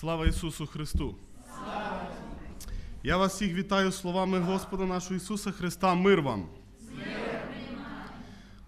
Слава 0.00 0.26
Ісусу 0.26 0.66
Христу! 0.66 1.14
Я 3.02 3.16
вас 3.16 3.34
всіх 3.34 3.54
вітаю 3.54 3.92
словами 3.92 4.38
Господа 4.38 4.86
нашого 4.86 5.14
Ісуса 5.14 5.50
Христа. 5.50 5.94
Мир 5.94 6.22
вам! 6.22 6.46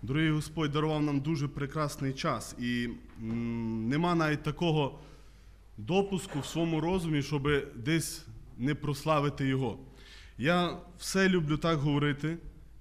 Дорогий 0.03 0.31
Господь 0.31 0.73
дарував 0.73 1.03
нам 1.03 1.21
дуже 1.21 1.49
прекрасний 1.49 2.13
час, 2.13 2.57
і 2.59 2.89
нема 3.19 4.15
навіть 4.15 4.43
такого 4.43 4.99
допуску 5.79 6.41
в 6.41 6.47
своєму 6.47 6.81
розумі, 6.81 7.23
щоб 7.23 7.49
десь 7.77 8.27
не 8.59 8.75
прославити 8.75 9.47
Його. 9.47 9.79
Я 10.39 10.79
все 10.99 11.29
люблю 11.29 11.57
так 11.57 11.79
говорити 11.79 12.37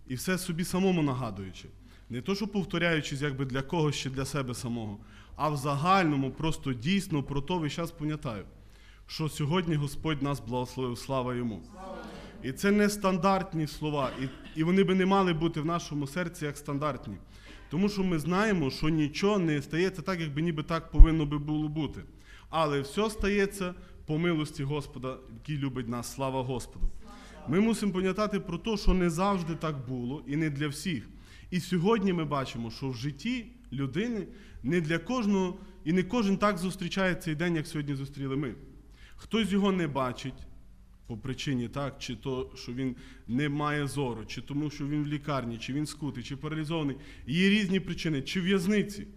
і 0.07 0.15
все 0.15 0.38
собі 0.38 0.63
самому 0.63 1.04
нагадуючи. 1.04 1.68
Не 2.09 2.21
то, 2.21 2.36
що 2.36 2.47
повторяючись 2.47 3.21
якби 3.21 3.45
для 3.45 3.61
когось 3.61 3.95
чи 3.95 4.09
для 4.09 4.25
себе 4.25 4.54
самого, 4.54 4.97
а 5.41 5.49
в 5.49 5.57
загальному 5.57 6.31
просто 6.31 6.73
дійсно 6.73 7.23
про 7.23 7.41
то 7.41 7.57
весь 7.57 7.73
час 7.73 7.91
пам'ятаю, 7.91 8.45
що 9.07 9.29
сьогодні 9.29 9.75
Господь 9.75 10.21
нас 10.21 10.39
благословив, 10.39 10.97
слава 10.97 11.36
йому. 11.36 11.61
І 12.43 12.51
це 12.51 12.71
не 12.71 12.89
стандартні 12.89 13.68
слова, 13.68 14.11
і, 14.21 14.27
і 14.59 14.63
вони 14.63 14.83
би 14.83 14.96
не 14.96 15.05
мали 15.05 15.33
бути 15.33 15.61
в 15.61 15.65
нашому 15.65 16.07
серці 16.07 16.46
як 16.46 16.57
стандартні. 16.57 17.18
Тому 17.69 17.89
що 17.89 18.04
ми 18.04 18.19
знаємо, 18.19 18.69
що 18.69 18.89
нічого 18.89 19.39
не 19.39 19.61
стається 19.61 20.01
так, 20.01 20.19
як 20.19 20.33
би 20.33 20.41
ніби 20.41 20.63
так 20.63 20.91
повинно 20.91 21.25
би 21.25 21.37
було 21.37 21.68
бути. 21.68 22.01
Але 22.49 22.82
все 22.82 23.10
стається 23.10 23.73
по 24.05 24.18
милості 24.18 24.63
Господа, 24.63 25.18
який 25.33 25.57
любить 25.57 25.87
нас, 25.87 26.13
слава 26.13 26.43
Господу. 26.43 26.85
Ми 27.47 27.60
мусимо 27.60 27.93
пам'ятати 27.93 28.39
про 28.39 28.57
те, 28.57 28.77
що 28.77 28.93
не 28.93 29.10
завжди 29.10 29.55
так 29.55 29.87
було 29.87 30.23
і 30.27 30.35
не 30.35 30.49
для 30.49 30.68
всіх. 30.68 31.10
І 31.51 31.60
сьогодні 31.60 32.13
ми 32.13 32.25
бачимо, 32.25 32.71
що 32.71 32.89
в 32.89 32.95
житті 32.95 33.45
людини 33.73 34.28
не 34.64 34.81
для 34.81 34.98
кожного, 34.98 35.58
і 35.84 35.94
не 35.94 36.03
кожен 36.03 36.38
так 36.38 36.58
зустрічає 36.58 37.16
цей 37.16 37.36
день, 37.36 37.56
як 37.56 37.67
сьогодні 37.67 37.95
зустріли 37.95 38.36
ми. 38.36 38.56
Хтось 39.16 39.52
його 39.52 39.72
не 39.72 39.88
бачить 39.88 40.47
по 41.08 41.17
причині, 41.17 41.67
так, 41.67 41.95
чи 42.00 42.16
то, 42.16 42.52
що 42.55 42.73
він 42.73 42.95
не 43.28 43.50
має 43.50 43.88
зору, 43.88 44.25
чи 44.25 44.41
тому, 44.41 44.69
що 44.69 44.88
він 44.88 45.03
в 45.03 45.08
лікарні, 45.08 45.58
чи 45.58 45.73
він 45.73 45.86
скутий, 45.86 46.23
чи 46.23 46.36
паралізований. 46.36 46.97
Є 47.28 47.50
різні 47.50 47.80
причини, 47.80 48.22
чи 48.22 48.41
в'язниці. 48.41 49.08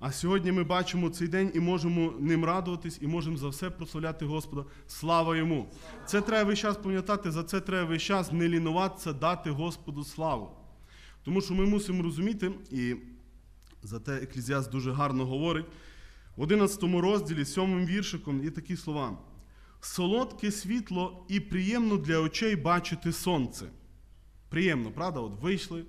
А 0.00 0.12
сьогодні 0.12 0.52
ми 0.52 0.64
бачимо 0.64 1.10
цей 1.10 1.28
день 1.28 1.52
і 1.54 1.60
можемо 1.60 2.14
ним 2.18 2.44
радуватись, 2.44 2.98
і 3.02 3.06
можемо 3.06 3.36
за 3.36 3.48
все 3.48 3.70
прославляти 3.70 4.24
Господа. 4.24 4.64
Слава 4.86 5.36
йому! 5.36 5.72
Це 6.06 6.20
треба 6.20 6.48
весь 6.48 6.58
час 6.58 6.76
пам'ятати, 6.76 7.30
за 7.30 7.42
це 7.42 7.60
треба 7.60 7.88
весь 7.88 8.02
час 8.02 8.32
не 8.32 8.48
лінуватися, 8.48 9.12
дати 9.12 9.50
Господу 9.50 10.04
славу. 10.04 10.50
Тому 11.24 11.40
що 11.40 11.54
ми 11.54 11.66
мусимо 11.66 12.02
розуміти, 12.02 12.52
і 12.70 12.96
за 13.82 14.00
те 14.00 14.16
Еклезіаст 14.16 14.70
дуже 14.70 14.92
гарно 14.92 15.26
говорить, 15.26 15.66
в 16.36 16.42
11 16.42 16.82
розділі, 16.82 17.44
7 17.44 17.86
віршиком 17.86 18.44
є 18.44 18.50
такі 18.50 18.76
слова: 18.76 19.18
солодке 19.80 20.50
світло 20.50 21.24
і 21.28 21.40
приємно 21.40 21.96
для 21.96 22.18
очей 22.18 22.56
бачити 22.56 23.12
сонце. 23.12 23.66
Приємно, 24.48 24.90
правда? 24.90 25.20
От 25.20 25.40
вийшли, 25.40 25.84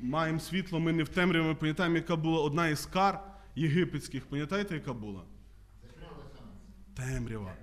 маємо 0.00 0.40
світло, 0.40 0.80
ми 0.80 0.92
не 0.92 1.02
в 1.02 1.08
темряві, 1.08 1.44
ми 1.44 1.54
пам'ятаємо, 1.54 1.96
яка 1.96 2.16
була 2.16 2.40
одна 2.40 2.68
із 2.68 2.86
кар 2.86 3.20
єгипетських. 3.56 4.26
Пам'ятаєте, 4.26 4.74
яка 4.74 4.92
була? 4.92 5.22
Темрява. 6.94 7.54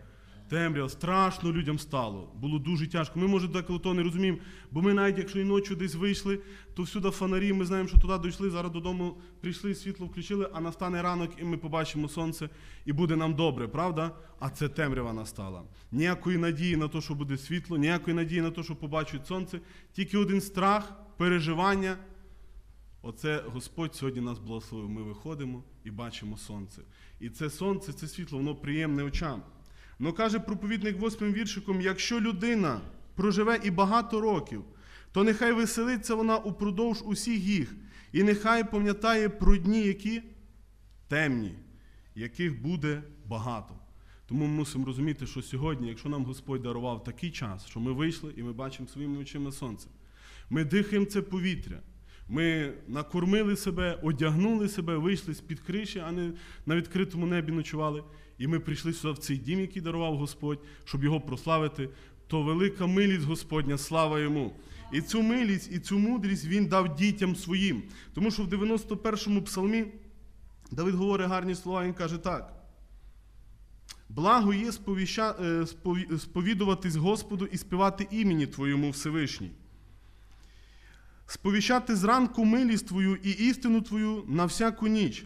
Темрява, 0.49 0.89
страшно 0.89 1.51
людям 1.51 1.79
стало. 1.79 2.31
Було 2.35 2.59
дуже 2.59 2.87
тяжко. 2.87 3.19
Ми, 3.19 3.27
може, 3.27 3.47
деколи 3.47 3.79
того 3.79 3.95
не 3.95 4.03
розуміємо, 4.03 4.37
бо 4.71 4.81
ми 4.81 4.93
навіть, 4.93 5.17
якщо 5.17 5.39
і 5.39 5.43
ночі 5.43 5.75
десь 5.75 5.95
вийшли, 5.95 6.39
то 6.75 6.83
всюди 6.83 7.09
фонарі, 7.09 7.53
ми 7.53 7.65
знаємо, 7.65 7.89
що 7.89 7.99
туди 7.99 8.17
дійшли, 8.23 8.49
зараз 8.49 8.71
додому 8.71 9.17
прийшли, 9.41 9.75
світло 9.75 10.05
включили, 10.05 10.49
а 10.53 10.61
настане 10.61 11.01
ранок, 11.01 11.31
і 11.41 11.43
ми 11.43 11.57
побачимо 11.57 12.09
сонце, 12.09 12.49
і 12.85 12.93
буде 12.93 13.15
нам 13.15 13.33
добре, 13.33 13.67
правда? 13.67 14.11
А 14.39 14.49
це 14.49 14.69
темрява 14.69 15.13
настала. 15.13 15.63
Ніякої 15.91 16.37
надії 16.37 16.75
на 16.75 16.87
те, 16.87 17.01
що 17.01 17.15
буде 17.15 17.37
світло, 17.37 17.77
ніякої 17.77 18.15
надії 18.15 18.41
на 18.41 18.51
те, 18.51 18.63
що 18.63 18.75
побачать 18.75 19.27
сонце, 19.27 19.59
тільки 19.93 20.17
один 20.17 20.41
страх, 20.41 20.93
переживання. 21.17 21.97
Оце 23.01 23.43
Господь 23.53 23.95
сьогодні 23.95 24.21
нас 24.21 24.39
благословив. 24.39 24.89
Ми 24.89 25.01
виходимо 25.03 25.63
і 25.83 25.91
бачимо 25.91 26.37
сонце. 26.37 26.81
І 27.19 27.29
це 27.29 27.49
сонце, 27.49 27.93
це 27.93 28.07
світло, 28.07 28.37
воно 28.37 28.55
приємне 28.55 29.03
очам. 29.03 29.41
Ну 29.99 30.13
каже 30.13 30.39
проповідник 30.39 30.99
восьмим 30.99 31.33
віршиком: 31.33 31.81
якщо 31.81 32.21
людина 32.21 32.81
проживе 33.15 33.59
і 33.63 33.71
багато 33.71 34.21
років, 34.21 34.63
то 35.11 35.23
нехай 35.23 35.53
веселиться 35.53 36.15
вона 36.15 36.37
упродовж 36.37 37.01
усіх 37.05 37.39
їх, 37.39 37.75
і 38.11 38.23
нехай 38.23 38.71
пам'ятає 38.71 39.29
про 39.29 39.57
дні, 39.57 39.81
які 39.81 40.21
темні, 41.07 41.55
яких 42.15 42.61
буде 42.61 43.03
багато. 43.25 43.75
Тому 44.25 44.45
ми 44.45 44.51
мусимо 44.51 44.85
розуміти, 44.85 45.27
що 45.27 45.41
сьогодні, 45.41 45.87
якщо 45.87 46.09
нам 46.09 46.25
Господь 46.25 46.61
дарував 46.61 47.03
такий 47.03 47.31
час, 47.31 47.67
що 47.67 47.79
ми 47.79 47.91
вийшли 47.91 48.33
і 48.37 48.43
ми 48.43 48.53
бачимо 48.53 48.87
своїми 48.87 49.17
очима 49.17 49.51
сонце, 49.51 49.87
ми 50.49 50.63
дихаємо 50.63 51.05
це 51.05 51.21
повітря. 51.21 51.79
Ми 52.29 52.73
накормили 52.87 53.55
себе, 53.55 53.99
одягнули 54.03 54.69
себе, 54.69 54.97
вийшли 54.97 55.33
з-під 55.33 55.59
криші, 55.59 55.99
а 55.99 56.11
не 56.11 56.31
на 56.65 56.75
відкритому 56.75 57.25
небі 57.25 57.51
ночували. 57.51 58.03
І 58.37 58.47
ми 58.47 58.59
прийшли 58.59 58.93
сюди 58.93 59.13
в 59.13 59.17
цей 59.17 59.37
дім, 59.37 59.59
який 59.59 59.81
дарував 59.81 60.17
Господь, 60.17 60.59
щоб 60.85 61.03
його 61.03 61.21
прославити. 61.21 61.89
То 62.27 62.41
велика 62.41 62.87
милість 62.87 63.25
Господня, 63.25 63.77
слава 63.77 64.19
йому. 64.19 64.53
І 64.93 65.01
цю 65.01 65.21
милість, 65.21 65.71
і 65.71 65.79
цю 65.79 65.99
мудрість 65.99 66.45
він 66.45 66.65
дав 66.67 66.95
дітям 66.95 67.35
своїм. 67.35 67.83
Тому 68.13 68.31
що 68.31 68.43
в 68.43 68.47
91-му 68.47 69.41
псалмі 69.41 69.85
Давид 70.71 70.95
говорить 70.95 71.27
гарні 71.27 71.55
слова, 71.55 71.83
він 71.83 71.93
каже 71.93 72.17
так. 72.17 72.53
Благо 74.09 74.53
є 74.53 74.71
сповіща, 74.71 75.35
е, 75.41 75.65
сповідуватись 76.17 76.95
Господу 76.95 77.45
і 77.45 77.57
співати 77.57 78.07
імені 78.11 78.47
Твоєму 78.47 78.89
Всевишній. 78.89 79.51
Сповіщати 81.29 81.95
зранку 81.95 82.45
милість 82.45 82.87
Твою 82.87 83.15
і 83.23 83.29
істину 83.29 83.81
Твою 83.81 84.23
на 84.27 84.45
всяку 84.45 84.87
ніч, 84.87 85.25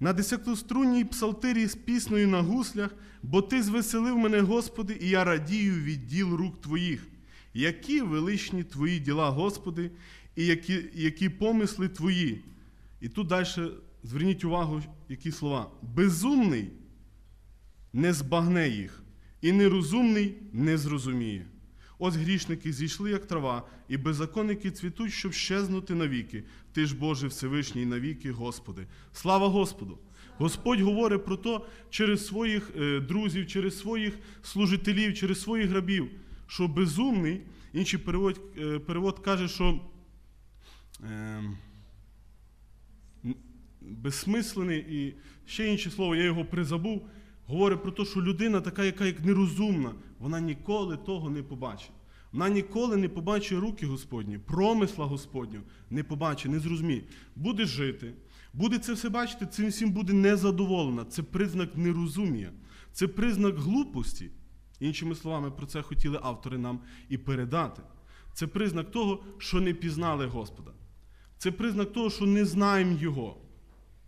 на 0.00 0.12
десятиструнній 0.12 1.04
псалтирі 1.04 1.66
з 1.66 1.74
піснею 1.74 2.28
на 2.28 2.40
гуслях, 2.42 2.94
бо 3.22 3.42
Ти 3.42 3.62
звеселив 3.62 4.18
мене, 4.18 4.40
Господи, 4.40 4.98
і 5.00 5.08
я 5.08 5.24
радію 5.24 5.74
від 5.74 6.06
діл 6.06 6.34
рук 6.34 6.60
Твоїх. 6.60 7.08
Які 7.54 8.00
величні 8.00 8.64
Твої 8.64 9.00
діла, 9.00 9.30
Господи, 9.30 9.90
і 10.36 10.46
які, 10.46 10.84
які 10.94 11.28
помисли 11.28 11.88
Твої. 11.88 12.44
І 13.00 13.08
тут 13.08 13.26
далі 13.26 13.46
зверніть 14.02 14.44
увагу, 14.44 14.82
які 15.08 15.32
слова. 15.32 15.70
Безумний 15.82 16.70
не 17.92 18.12
збагне 18.12 18.68
їх, 18.68 19.02
і 19.40 19.52
нерозумний 19.52 20.34
не 20.52 20.78
зрозуміє. 20.78 21.46
Ось 21.98 22.16
грішники 22.16 22.72
зійшли, 22.72 23.10
як 23.10 23.26
трава, 23.26 23.62
і 23.88 23.96
беззаконники 23.96 24.70
цвітуть, 24.70 25.12
щоб 25.12 25.32
щезнути 25.32 25.94
навіки. 25.94 26.44
Ти 26.72 26.86
ж, 26.86 26.96
Боже 26.96 27.26
Всевишній, 27.26 27.86
навіки, 27.86 28.32
Господи. 28.32 28.86
Слава 29.12 29.48
Господу! 29.48 29.98
Господь 30.38 30.80
говорить 30.80 31.24
про 31.24 31.36
то 31.36 31.66
через 31.90 32.26
своїх 32.26 32.70
е, 32.76 33.00
друзів, 33.00 33.46
через 33.46 33.78
своїх 33.78 34.18
служителів, 34.42 35.14
через 35.14 35.40
своїх 35.40 35.72
рабів, 35.72 36.10
що 36.46 36.68
безумний, 36.68 37.40
інший 37.72 37.98
перевод, 37.98 38.40
е, 38.58 38.78
перевод 38.78 39.18
каже, 39.18 39.48
що 39.48 39.80
е, 41.04 41.42
безсмислений 43.80 44.78
і 44.78 45.14
ще 45.46 45.72
інше 45.72 45.90
слово, 45.90 46.16
я 46.16 46.24
його 46.24 46.44
призабув, 46.44 47.08
говорить 47.48 47.82
про 47.82 47.92
те, 47.92 48.04
що 48.04 48.22
людина 48.22 48.60
така, 48.60 48.84
яка 48.84 49.06
як 49.06 49.24
нерозумна, 49.24 49.92
вона 50.18 50.40
ніколи 50.40 50.96
того 50.96 51.30
не 51.30 51.42
побачить. 51.42 51.90
Вона 52.32 52.48
ніколи 52.48 52.96
не 52.96 53.08
побачить 53.08 53.58
руки 53.58 53.86
Господні, 53.86 54.38
промисла 54.38 55.06
Господню 55.06 55.60
не 55.90 56.04
побачить, 56.04 56.52
не 56.52 56.58
зрозуміє. 56.58 57.04
Буде 57.36 57.64
жити, 57.64 58.14
буде 58.52 58.78
це 58.78 58.92
все 58.92 59.08
бачити, 59.08 59.46
цим 59.46 59.68
всім 59.68 59.90
буде 59.90 60.12
незадоволена. 60.12 61.04
Це 61.04 61.22
признак 61.22 61.76
нерозумія, 61.76 62.52
це 62.92 63.08
признак 63.08 63.58
глупості. 63.58 64.30
Іншими 64.80 65.14
словами, 65.14 65.50
про 65.50 65.66
це 65.66 65.82
хотіли 65.82 66.20
автори 66.22 66.58
нам 66.58 66.80
і 67.08 67.18
передати. 67.18 67.82
Це 68.34 68.46
признак 68.46 68.90
того, 68.90 69.24
що 69.38 69.60
не 69.60 69.74
пізнали 69.74 70.26
Господа. 70.26 70.70
Це 71.38 71.50
признак 71.50 71.92
того, 71.92 72.10
що 72.10 72.26
не 72.26 72.44
знаємо 72.44 72.98
Його, 73.00 73.36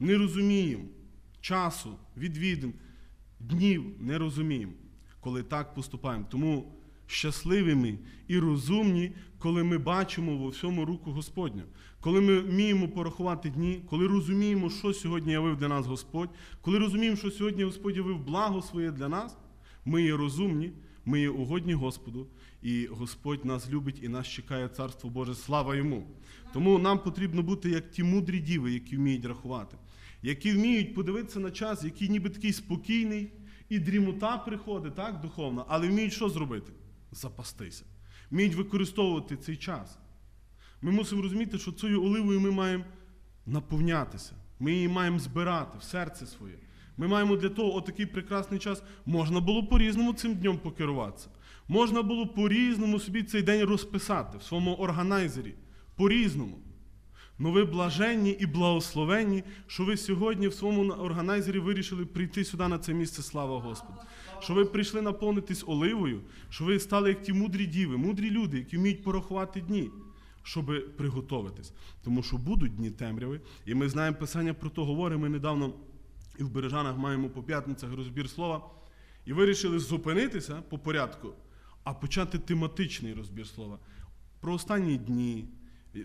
не 0.00 0.16
розуміємо 0.16 0.84
часу, 1.40 1.96
відвідин, 2.16 2.74
днів 3.40 3.84
не 4.00 4.18
розуміємо, 4.18 4.72
коли 5.20 5.42
так 5.42 5.74
поступаємо. 5.74 6.26
Тому 6.30 6.72
щасливими 7.06 7.98
і 8.28 8.38
розумні, 8.38 9.12
коли 9.38 9.64
ми 9.64 9.78
бачимо 9.78 10.36
во 10.36 10.48
всьому 10.48 10.84
руку 10.84 11.10
Господню, 11.10 11.62
коли 12.00 12.20
ми 12.20 12.40
вміємо 12.40 12.88
порахувати 12.88 13.50
дні, 13.50 13.82
коли 13.90 14.06
розуміємо, 14.06 14.70
що 14.70 14.92
сьогодні 14.92 15.32
явив 15.32 15.56
для 15.56 15.68
нас 15.68 15.86
Господь, 15.86 16.30
коли 16.60 16.78
розуміємо, 16.78 17.16
що 17.16 17.30
сьогодні 17.30 17.64
Господь 17.64 17.96
явив 17.96 18.18
благо 18.18 18.62
своє 18.62 18.90
для 18.90 19.08
нас, 19.08 19.36
ми 19.84 20.02
є 20.02 20.16
розумні, 20.16 20.72
ми 21.04 21.20
є 21.20 21.30
угодні 21.30 21.74
Господу, 21.74 22.26
і 22.62 22.86
Господь 22.86 23.44
нас 23.44 23.70
любить 23.70 24.00
і 24.02 24.08
нас 24.08 24.26
чекає 24.26 24.68
Царство 24.68 25.10
Боже. 25.10 25.34
Слава 25.34 25.76
йому! 25.76 26.06
Тому 26.52 26.78
нам 26.78 26.98
потрібно 26.98 27.42
бути 27.42 27.70
як 27.70 27.90
ті 27.90 28.02
мудрі 28.02 28.40
діви, 28.40 28.72
які 28.72 28.96
вміють 28.96 29.24
рахувати, 29.24 29.76
які 30.22 30.52
вміють 30.52 30.94
подивитися 30.94 31.40
на 31.40 31.50
час, 31.50 31.84
який 31.84 32.08
ніби 32.08 32.30
такий 32.30 32.52
спокійний 32.52 33.32
і 33.68 33.78
дрімота 33.78 34.38
приходить, 34.38 34.94
так, 34.94 35.20
духовна, 35.20 35.64
але 35.68 35.88
вміють 35.88 36.12
що 36.12 36.28
зробити? 36.28 36.72
Запастися. 37.12 37.84
Вміють 38.30 38.54
використовувати 38.54 39.36
цей 39.36 39.56
час. 39.56 39.98
Ми 40.82 40.90
мусимо 40.90 41.22
розуміти, 41.22 41.58
що 41.58 41.72
цією 41.72 42.04
оливою 42.04 42.40
ми 42.40 42.50
маємо 42.50 42.84
наповнятися. 43.46 44.32
Ми 44.58 44.72
її 44.72 44.88
маємо 44.88 45.18
збирати 45.18 45.78
в 45.78 45.82
серце 45.82 46.26
своє. 46.26 46.54
Ми 46.96 47.08
маємо 47.08 47.36
для 47.36 47.48
того 47.48 47.76
отакий 47.76 48.06
прекрасний 48.06 48.60
час. 48.60 48.82
Можна 49.06 49.40
було 49.40 49.66
по-різному 49.66 50.12
цим 50.12 50.34
днем 50.34 50.58
покеруватися. 50.58 51.28
Можна 51.68 52.02
було 52.02 52.26
по-різному 52.26 52.98
собі 52.98 53.22
цей 53.22 53.42
день 53.42 53.64
розписати 53.64 54.38
в 54.38 54.42
своєму 54.42 54.74
органайзері. 54.74 55.54
По-різному. 55.96 56.58
Ну 57.42 57.52
ви 57.52 57.64
блаженні 57.64 58.30
і 58.30 58.46
благословенні, 58.46 59.44
що 59.66 59.84
ви 59.84 59.96
сьогодні 59.96 60.48
в 60.48 60.54
своєму 60.54 60.92
органайзері 60.92 61.58
вирішили 61.58 62.06
прийти 62.06 62.44
сюди 62.44 62.68
на 62.68 62.78
це 62.78 62.94
місце, 62.94 63.22
слава 63.22 63.60
Господу. 63.60 63.98
Що 64.40 64.54
ви 64.54 64.64
прийшли 64.64 65.02
наповнитись 65.02 65.64
оливою, 65.66 66.20
що 66.50 66.64
ви 66.64 66.80
стали 66.80 67.08
як 67.08 67.22
ті 67.22 67.32
мудрі 67.32 67.66
діви, 67.66 67.96
мудрі 67.96 68.30
люди, 68.30 68.58
які 68.58 68.76
вміють 68.76 69.02
порахувати 69.02 69.60
дні, 69.60 69.90
щоб 70.42 70.96
приготуватись. 70.96 71.72
Тому 72.04 72.22
що 72.22 72.36
будуть 72.36 72.76
дні 72.76 72.90
темряви, 72.90 73.40
і 73.66 73.74
ми 73.74 73.88
знаємо 73.88 74.16
Писання 74.16 74.54
про 74.54 74.70
то 74.70 74.84
говоримо. 74.84 75.22
Ми 75.22 75.28
недавно 75.28 75.72
і 76.38 76.44
в 76.44 76.50
Бережанах 76.50 76.96
маємо 76.96 77.28
по 77.28 77.42
п'ятницях 77.42 77.92
розбір 77.96 78.30
слова, 78.30 78.70
і 79.24 79.32
вирішили 79.32 79.78
зупинитися 79.78 80.62
по 80.68 80.78
порядку, 80.78 81.32
а 81.84 81.94
почати 81.94 82.38
тематичний 82.38 83.14
розбір 83.14 83.46
слова 83.46 83.78
про 84.40 84.54
останні 84.54 84.96
дні, 84.96 85.48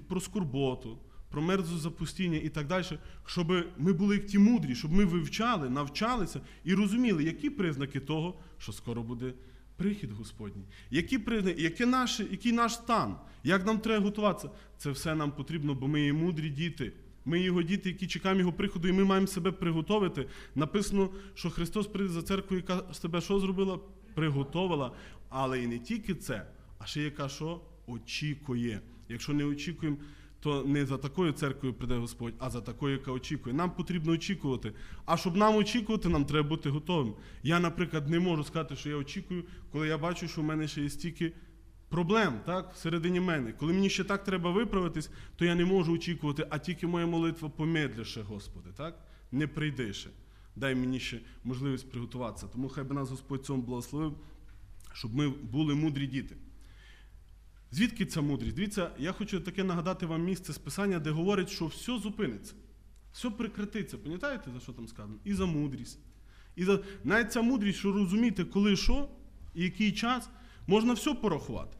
про 0.08 0.20
скорботу, 0.20 0.98
про 1.36 1.42
мерзу 1.42 1.78
запустіння 1.78 2.38
і 2.38 2.50
так 2.50 2.68
далі, 2.68 2.86
щоб 3.26 3.52
ми 3.78 3.94
були 3.94 4.16
як 4.16 4.26
ті 4.26 4.40
мудрі, 4.40 4.76
щоб 4.76 4.92
ми 4.92 5.06
вивчали, 5.06 5.70
навчалися 5.70 6.42
і 6.64 6.74
розуміли, 6.74 7.24
які 7.24 7.50
признаки 7.50 8.00
того, 8.00 8.40
що 8.58 8.72
скоро 8.72 9.04
буде 9.04 9.34
прихід 9.76 10.12
Господній. 10.12 10.64
Які 10.92 11.18
признаки, 11.18 11.62
який 11.62 11.86
наш, 11.86 12.20
який 12.20 12.52
наш 12.52 12.74
стан, 12.74 13.16
як 13.44 13.66
нам 13.66 13.80
треба 13.80 14.06
готуватися, 14.06 14.50
це 14.78 14.92
все 14.92 15.16
нам 15.16 15.32
потрібно, 15.32 15.76
бо 15.76 15.88
ми 15.88 16.02
є 16.02 16.14
мудрі 16.14 16.50
діти. 16.50 16.94
Ми 17.26 17.40
його 17.40 17.64
діти, 17.64 17.90
які 17.90 18.08
чекаємо 18.08 18.40
його 18.40 18.54
приходу, 18.54 18.88
і 18.88 18.92
ми 18.92 19.04
маємо 19.04 19.28
себе 19.28 19.52
приготовити. 19.52 20.28
Написано, 20.56 21.10
що 21.34 21.50
Христос 21.50 21.88
прийде 21.88 22.14
за 22.14 22.22
церкву, 22.22 22.56
яка 22.56 22.94
себе 22.94 23.22
що 23.22 23.40
зробила? 23.40 23.80
Приготовила. 24.14 24.92
Але 25.30 25.64
і 25.64 25.68
не 25.68 25.80
тільки 25.80 26.16
це, 26.16 26.48
а 26.80 26.86
ще 26.86 27.02
яка 27.02 27.30
що 27.30 27.62
очікує. 27.88 28.82
Якщо 29.10 29.34
не 29.34 29.46
очікуємо, 29.46 29.98
то 30.46 30.64
не 30.64 30.86
за 30.86 30.98
такою 30.98 31.32
церквою 31.32 31.74
прийде 31.74 31.96
Господь, 31.96 32.34
а 32.40 32.50
за 32.50 32.62
такою, 32.62 32.94
яка 32.94 33.12
очікує. 33.12 33.56
Нам 33.56 33.72
потрібно 33.72 34.12
очікувати. 34.12 34.74
А 35.06 35.18
щоб 35.18 35.38
нам 35.38 35.56
очікувати, 35.56 36.10
нам 36.10 36.26
треба 36.26 36.50
бути 36.50 36.70
готовим. 36.70 37.14
Я, 37.44 37.60
наприклад, 37.60 38.10
не 38.10 38.20
можу 38.20 38.44
сказати, 38.44 38.76
що 38.76 38.90
я 38.90 38.96
очікую, 38.96 39.44
коли 39.72 39.88
я 39.88 39.98
бачу, 39.98 40.28
що 40.28 40.42
в 40.42 40.44
мене 40.44 40.68
ще 40.68 40.82
є 40.82 40.90
стільки 40.90 41.34
проблем 41.90 42.40
так, 42.46 42.74
всередині 42.74 43.20
мене. 43.20 43.54
Коли 43.54 43.74
мені 43.74 43.90
ще 43.90 44.04
так 44.04 44.24
треба 44.24 44.52
виправитись, 44.52 45.10
то 45.36 45.46
я 45.46 45.56
не 45.56 45.66
можу 45.66 45.94
очікувати, 45.94 46.48
а 46.50 46.58
тільки 46.58 46.88
моя 46.88 47.06
молитва 47.06 47.50
помедляше, 47.50 48.22
Господи, 48.22 48.70
так? 48.78 49.00
Не 49.32 49.48
прийди 49.48 49.94
ще. 49.94 50.10
Дай 50.56 50.76
мені 50.76 51.00
ще 51.00 51.22
можливість 51.44 51.92
приготуватися. 51.92 52.48
Тому 52.48 52.70
хай 52.70 52.84
би 52.84 52.96
нас 52.96 53.10
Господь 53.10 53.46
цьому 53.46 53.62
благословив, 53.62 54.18
щоб 54.94 55.16
ми 55.16 55.30
були 55.30 55.76
мудрі 55.76 56.08
діти. 56.08 56.36
Звідки 57.76 58.06
ця 58.06 58.22
мудрість? 58.22 58.56
Дивіться, 58.56 58.92
я 58.98 59.12
хочу 59.12 59.40
таке 59.40 59.64
нагадати 59.64 60.06
вам 60.06 60.24
місце 60.24 60.54
з 60.54 60.58
Писання, 60.58 61.00
де 61.00 61.10
говорить, 61.10 61.50
що 61.50 61.66
все 61.66 62.00
зупиниться, 62.00 62.54
все 63.12 63.30
прекратиться. 63.30 63.98
Пам'ятаєте, 63.98 64.52
за 64.54 64.60
що 64.60 64.74
там 64.74 64.88
сказано? 64.88 65.16
І 65.24 65.34
за 65.34 65.46
мудрість. 65.46 66.00
І 66.56 66.64
за... 66.64 66.80
Навіть 67.04 67.32
ця 67.32 67.42
мудрість, 67.42 67.80
що 67.80 67.92
розуміти, 67.92 68.46
коли 68.46 68.76
що 68.76 69.10
і 69.54 69.64
який 69.64 69.92
час, 69.92 70.30
можна 70.68 70.94
все 70.94 71.14
порахувати. 71.14 71.78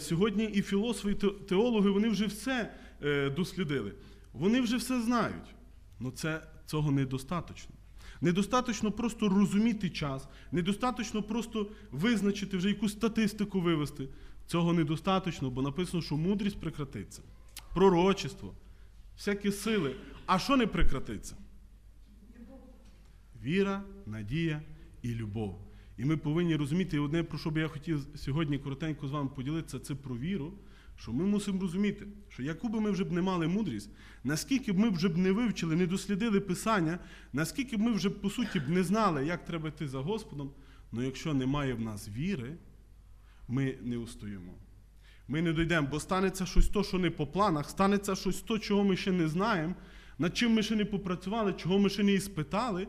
Сьогодні 0.00 0.44
і 0.44 0.62
філософи, 0.62 1.10
і 1.10 1.14
теологи, 1.48 1.90
вони 1.90 2.08
вже 2.08 2.26
все 2.26 2.74
е, 3.02 3.30
дослідили. 3.30 3.92
Вони 4.32 4.60
вже 4.60 4.76
все 4.76 5.02
знають. 5.02 5.54
Але 6.00 6.10
це, 6.10 6.42
цього 6.66 6.90
недостатньо. 6.90 7.74
Недостаточно 8.20 8.92
просто 8.92 9.28
розуміти 9.28 9.90
час, 9.90 10.28
недостаточно 10.52 11.22
просто 11.22 11.66
визначити 11.90 12.56
вже 12.56 12.68
якусь 12.68 12.92
статистику 12.92 13.60
вивести. 13.60 14.08
Цього 14.50 14.72
недостаточно, 14.72 15.50
бо 15.50 15.62
написано, 15.62 16.02
що 16.02 16.16
мудрість 16.16 16.60
прекратиться. 16.60 17.22
Пророчество, 17.74 18.54
всякі 19.16 19.52
сили. 19.52 19.96
А 20.26 20.38
що 20.38 20.56
не 20.56 20.66
прекратиться? 20.66 21.36
Віра, 23.42 23.82
надія 24.06 24.62
і 25.02 25.14
любов. 25.14 25.58
І 25.98 26.04
ми 26.04 26.16
повинні 26.16 26.56
розуміти, 26.56 26.96
і 26.96 27.00
одне, 27.00 27.22
про 27.22 27.38
що 27.38 27.50
би 27.50 27.60
я 27.60 27.68
хотів 27.68 28.06
сьогодні 28.14 28.58
коротенько 28.58 29.08
з 29.08 29.10
вами 29.10 29.30
поділитися, 29.36 29.78
це 29.78 29.94
про 29.94 30.16
віру, 30.16 30.52
що 30.96 31.12
ми 31.12 31.24
мусимо 31.24 31.60
розуміти, 31.60 32.06
що 32.28 32.42
яку 32.42 32.68
би 32.68 32.80
ми 32.80 32.90
вже 32.90 33.04
б 33.04 33.12
не 33.12 33.22
мали 33.22 33.48
мудрість, 33.48 33.90
наскільки 34.24 34.72
б 34.72 34.78
ми 34.78 34.90
вже 34.90 35.08
б 35.08 35.16
не 35.16 35.32
вивчили, 35.32 35.76
не 35.76 35.86
дослідили 35.86 36.40
Писання, 36.40 36.98
наскільки 37.32 37.76
б 37.76 37.80
ми 37.80 37.92
вже 37.92 38.10
по 38.10 38.30
суті 38.30 38.60
б 38.60 38.68
не 38.68 38.82
знали, 38.82 39.26
як 39.26 39.44
треба 39.44 39.68
йти 39.68 39.88
за 39.88 39.98
Господом, 39.98 40.50
але 40.92 41.04
якщо 41.04 41.34
немає 41.34 41.74
в 41.74 41.80
нас 41.80 42.08
віри, 42.08 42.56
ми 43.50 43.78
не 43.82 43.96
устоїмо. 43.96 44.54
Ми 45.28 45.42
не 45.42 45.52
дійдемо, 45.52 45.88
бо 45.90 46.00
станеться 46.00 46.46
щось 46.46 46.68
то, 46.68 46.84
що 46.84 46.98
не 46.98 47.10
по 47.10 47.26
планах, 47.26 47.70
станеться 47.70 48.14
щось 48.14 48.40
то, 48.40 48.58
чого 48.58 48.84
ми 48.84 48.96
ще 48.96 49.12
не 49.12 49.28
знаємо, 49.28 49.74
над 50.18 50.36
чим 50.36 50.54
ми 50.54 50.62
ще 50.62 50.76
не 50.76 50.84
попрацювали, 50.84 51.52
чого 51.52 51.78
ми 51.78 51.88
ще 51.88 52.02
не 52.02 52.12
іспитали. 52.12 52.88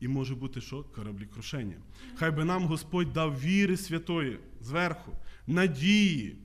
І 0.00 0.08
може 0.08 0.34
бути 0.34 0.60
що? 0.60 0.84
Кораблі 0.84 1.26
крушення. 1.26 1.76
Хай 2.14 2.30
би 2.30 2.44
нам 2.44 2.64
Господь 2.64 3.12
дав 3.12 3.40
віри 3.40 3.76
святої 3.76 4.38
зверху, 4.60 5.12
надії, 5.46 6.36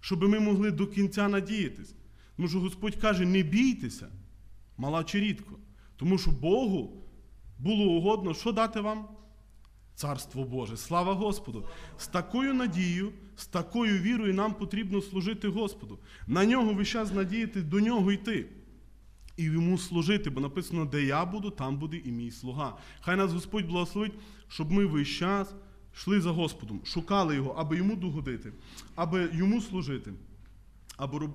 щоб 0.00 0.22
ми 0.22 0.40
могли 0.40 0.70
до 0.70 0.86
кінця 0.86 1.28
надіятись. 1.28 1.94
Тому 2.36 2.48
що 2.48 2.60
Господь 2.60 2.96
каже, 2.96 3.24
не 3.24 3.42
бійтеся, 3.42 4.08
мала 4.76 5.04
чи 5.04 5.20
рідко. 5.20 5.58
Тому 5.96 6.18
що 6.18 6.30
Богу 6.30 7.06
було 7.58 7.84
угодно, 7.84 8.34
що 8.34 8.52
дати 8.52 8.80
вам? 8.80 9.08
Царство 9.98 10.44
Боже. 10.44 10.76
Слава 10.76 11.14
Господу! 11.14 11.64
З 11.98 12.06
такою 12.06 12.54
надією, 12.54 13.12
з 13.36 13.46
такою 13.46 13.98
вірою 13.98 14.34
нам 14.34 14.54
потрібно 14.54 15.02
служити 15.02 15.48
Господу. 15.48 15.98
На 16.26 16.44
нього 16.44 16.74
весь 16.74 16.88
час 16.88 17.12
надіяти, 17.14 17.62
до 17.62 17.80
нього 17.80 18.12
йти. 18.12 18.46
І 19.36 19.42
йому 19.44 19.78
служити, 19.78 20.30
бо 20.30 20.40
написано, 20.40 20.84
де 20.84 21.02
я 21.02 21.24
буду, 21.24 21.50
там 21.50 21.78
буде 21.78 21.96
і 21.96 22.12
мій 22.12 22.30
слуга. 22.30 22.76
Хай 23.00 23.16
нас 23.16 23.32
Господь 23.32 23.66
благословить, 23.66 24.12
щоб 24.48 24.70
ми 24.70 24.86
весь 24.86 25.08
час 25.08 25.54
йшли 25.94 26.20
за 26.20 26.30
Господом, 26.30 26.80
шукали 26.84 27.34
його, 27.34 27.50
аби 27.50 27.76
йому 27.76 27.96
догодити, 27.96 28.52
аби 28.94 29.30
йому 29.32 29.60
служити, 29.60 30.12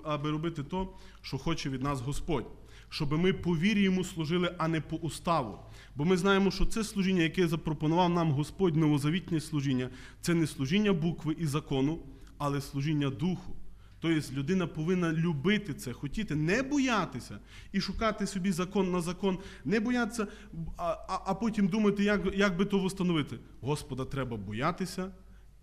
аби 0.04 0.32
робити 0.32 0.64
то, 0.64 0.94
що 1.22 1.38
хоче 1.38 1.70
від 1.70 1.82
нас 1.82 2.02
Господь. 2.02 2.46
Щоб 2.94 3.14
ми 3.14 3.34
по 3.34 3.58
вірі 3.58 3.82
йому 3.82 4.04
служили, 4.04 4.56
а 4.58 4.68
не 4.68 4.82
по 4.82 4.96
уставу. 4.96 5.60
Бо 5.96 6.06
ми 6.06 6.18
знаємо, 6.18 6.52
що 6.52 6.66
це 6.66 6.84
служіння, 6.84 7.24
яке 7.24 7.48
запропонував 7.48 8.10
нам 8.10 8.32
Господь 8.32 8.76
новозавітнє 8.76 9.40
служіння, 9.40 9.90
це 10.22 10.34
не 10.34 10.48
служіння 10.48 10.94
букви 10.94 11.36
і 11.40 11.46
закону, 11.46 12.00
але 12.38 12.62
служіння 12.62 13.10
духу. 13.10 13.56
Тобто 14.00 14.34
людина 14.34 14.68
повинна 14.68 15.14
любити 15.14 15.74
це, 15.74 15.94
хотіти, 15.94 16.36
не 16.36 16.64
боятися 16.64 17.40
і 17.72 17.82
шукати 17.82 18.28
собі 18.28 18.52
закон 18.52 18.92
на 18.92 19.02
закон, 19.02 19.40
не 19.66 19.80
боятися, 19.80 20.28
а, 20.78 20.84
а, 20.84 21.20
а 21.26 21.34
потім 21.34 21.68
думати, 21.68 22.04
як, 22.04 22.36
як 22.36 22.58
би 22.58 22.66
то 22.66 22.86
встановити. 22.86 23.40
Господа 23.62 24.06
треба 24.06 24.38
боятися 24.38 25.12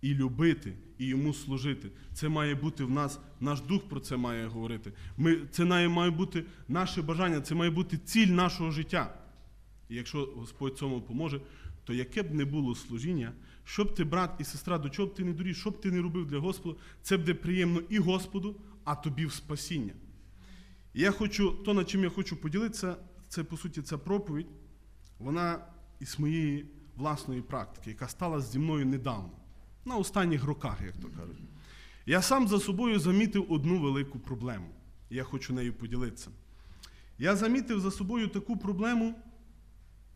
і 0.02 0.14
любити, 0.14 0.74
і 0.98 1.06
йому 1.06 1.34
служити. 1.34 1.90
Це 2.12 2.28
має 2.28 2.54
бути 2.54 2.84
в 2.84 2.90
нас, 2.90 3.18
наш 3.40 3.60
дух 3.60 3.88
про 3.88 4.00
це 4.00 4.16
має 4.16 4.46
говорити. 4.46 4.92
Ми, 5.16 5.38
це 5.50 5.64
має, 5.88 6.10
бути 6.10 6.44
наше 6.68 7.02
бажання, 7.02 7.40
це 7.40 7.54
має 7.54 7.70
бути 7.70 7.98
ціль 7.98 8.26
нашого 8.26 8.70
життя. 8.70 9.14
І 9.88 9.94
якщо 9.94 10.32
Господь 10.36 10.78
цьому 10.78 11.00
поможе, 11.00 11.40
то 11.84 11.94
яке 11.94 12.22
б 12.22 12.34
не 12.34 12.44
було 12.44 12.74
служіння, 12.74 13.32
що 13.64 13.84
б 13.84 13.94
ти, 13.94 14.04
брат 14.04 14.30
і 14.38 14.44
сестра, 14.44 14.78
до 14.78 14.88
чого 14.88 15.08
б 15.08 15.14
ти 15.14 15.24
не 15.24 15.32
доріг, 15.32 15.56
що 15.56 15.70
б 15.70 15.80
ти 15.80 15.90
не 15.90 16.02
робив 16.02 16.26
для 16.26 16.38
Господа, 16.38 16.78
це 17.02 17.16
буде 17.16 17.34
приємно 17.34 17.80
і 17.88 17.98
Господу, 17.98 18.60
а 18.84 18.94
тобі 18.94 19.26
в 19.26 19.32
спасіння. 19.32 19.92
Я 20.94 21.10
хочу, 21.10 21.50
то, 21.50 21.74
над 21.74 21.90
чим 21.90 22.02
я 22.02 22.10
хочу 22.10 22.36
поділитися, 22.36 22.96
це 23.28 23.44
по 23.44 23.56
суті 23.56 23.82
ця 23.82 23.98
проповідь, 23.98 24.46
вона 25.18 25.66
із 26.00 26.18
моєї 26.18 26.66
власної 26.96 27.42
практики, 27.42 27.90
яка 27.90 28.08
стала 28.08 28.40
зі 28.40 28.58
мною 28.58 28.86
недавно, 28.86 29.30
на 29.84 29.96
останніх 29.96 30.44
роках, 30.44 30.80
як 30.80 30.96
то 30.96 31.08
кажуть. 31.08 31.38
Я 32.06 32.22
сам 32.22 32.48
за 32.48 32.60
собою 32.60 32.98
замітив 32.98 33.52
одну 33.52 33.80
велику 33.80 34.18
проблему. 34.18 34.70
Я 35.10 35.24
хочу 35.24 35.54
нею 35.54 35.74
поділитися. 35.74 36.30
Я 37.18 37.36
замітив 37.36 37.80
за 37.80 37.90
собою 37.90 38.28
таку 38.28 38.56
проблему, 38.56 39.14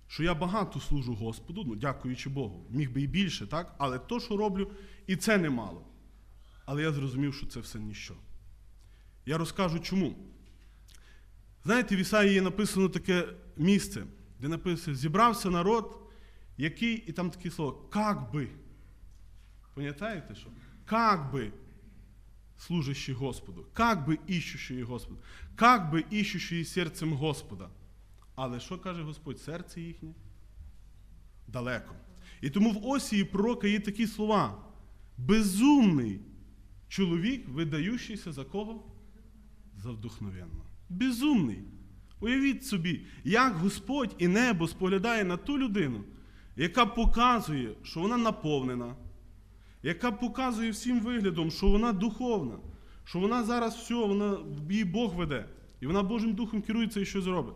що 0.09 0.23
я 0.23 0.35
багато 0.35 0.81
служу 0.81 1.15
Господу, 1.15 1.65
ну 1.67 1.75
дякуючи 1.75 2.31
Богу, 2.31 2.67
міг 2.71 2.93
би 2.93 3.03
і 3.03 3.07
більше, 3.07 3.47
так? 3.47 3.75
Але 3.79 3.99
то, 3.99 4.21
що 4.21 4.37
роблю, 4.37 4.71
і 5.07 5.17
це 5.17 5.39
немало. 5.39 5.87
Але 6.67 6.83
я 6.83 6.93
зрозумів, 6.93 7.35
що 7.35 7.47
це 7.47 7.61
все 7.61 7.79
ніщо. 7.79 8.15
Я 9.27 9.39
розкажу 9.39 9.79
чому. 9.79 10.15
Знаєте, 11.65 11.97
в 11.97 11.99
Ісаї 11.99 12.33
є 12.33 12.43
написано 12.43 12.89
таке 12.89 13.29
місце, 13.57 14.07
де 14.41 14.49
написано: 14.49 14.97
зібрався 14.97 15.51
народ 15.51 16.05
який, 16.57 16.97
і 16.97 17.13
там 17.13 17.31
таке 17.31 17.51
слово, 17.51 17.73
как 17.73 18.33
би. 18.33 18.49
Пам'ятаєте 19.75 20.35
що? 20.35 20.49
Как 20.85 21.33
би 21.33 21.53
служащий 22.59 23.15
Господу, 23.15 23.67
как 23.73 24.07
би 24.07 24.19
іщущий 24.27 24.83
Господу, 24.83 25.19
как 25.57 25.91
би 25.91 26.05
іщущий 26.11 26.65
серцем 26.65 27.13
Господа. 27.13 27.69
Але 28.35 28.61
що 28.61 28.79
каже 28.79 29.03
Господь? 29.03 29.41
Серце 29.41 29.81
їхнє 29.81 30.15
далеко. 31.49 31.95
І 32.41 32.51
тому 32.51 32.71
в 32.71 32.87
осії 32.87 33.25
пророка 33.25 33.69
є 33.69 33.81
такі 33.81 34.07
слова: 34.07 34.65
безумний 35.19 36.21
чоловік, 36.89 37.49
видаючийся 37.49 38.33
за 38.33 38.45
кого? 38.45 38.85
За 39.77 39.91
вдохновенно. 39.91 40.65
Безумний. 40.89 41.65
Уявіть 42.21 42.67
собі, 42.67 43.07
як 43.25 43.55
Господь 43.55 44.15
і 44.19 44.29
небо 44.29 44.69
споглядає 44.69 45.25
на 45.25 45.37
ту 45.37 45.59
людину, 45.59 46.05
яка 46.57 46.87
показує, 46.87 47.75
що 47.83 48.01
вона 48.01 48.17
наповнена, 48.17 48.97
яка 49.85 50.13
показує 50.13 50.71
всім 50.71 51.01
виглядом, 51.01 51.51
що 51.51 51.69
вона 51.69 51.93
духовна, 51.93 52.59
що 53.05 53.19
вона 53.19 53.45
зараз 53.45 53.77
все, 53.77 53.95
вона, 53.95 54.39
її 54.71 54.85
Бог 54.85 55.15
веде, 55.15 55.49
і 55.81 55.87
вона 55.87 56.03
Божим 56.03 56.33
Духом 56.33 56.63
керується 56.63 57.01
і 57.01 57.05
щось 57.05 57.27
робить. 57.27 57.55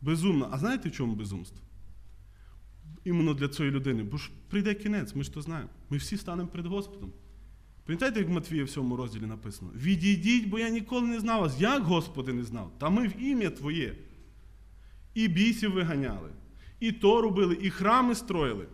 Безумна. 0.00 0.48
А 0.50 0.58
знаєте, 0.58 0.88
в 0.88 0.92
чому 0.92 1.14
безумство? 1.14 1.60
Іменно 3.04 3.34
для 3.34 3.48
цієї 3.48 3.74
людини. 3.74 4.02
Бо 4.02 4.16
ж 4.16 4.30
прийде 4.48 4.74
кінець, 4.74 5.14
ми 5.14 5.22
ж 5.22 5.34
то 5.34 5.42
знаємо. 5.42 5.70
Ми 5.90 5.96
всі 5.96 6.16
станемо 6.16 6.48
перед 6.48 6.66
Господом. 6.66 7.12
Пам'ятаєте, 7.86 8.20
як 8.20 8.28
в 8.28 8.32
Матвія 8.32 8.64
в 8.64 8.70
цьому 8.70 8.96
розділі 8.96 9.26
написано? 9.26 9.70
Відійдіть, 9.74 10.48
бо 10.48 10.58
я 10.58 10.68
ніколи 10.68 11.06
не 11.06 11.20
знав 11.20 11.40
вас. 11.40 11.60
Як 11.60 11.82
Господи 11.82 12.32
не 12.32 12.44
знав? 12.44 12.72
Та 12.78 12.90
ми 12.90 13.08
в 13.08 13.22
ім'я 13.22 13.50
Твоє. 13.50 13.96
І 15.14 15.28
бісів 15.28 15.72
виганяли, 15.72 16.30
і 16.80 16.92
то 16.92 17.22
робили, 17.22 17.58
і 17.62 17.70
храми 17.70 18.14
строїли. 18.14 18.66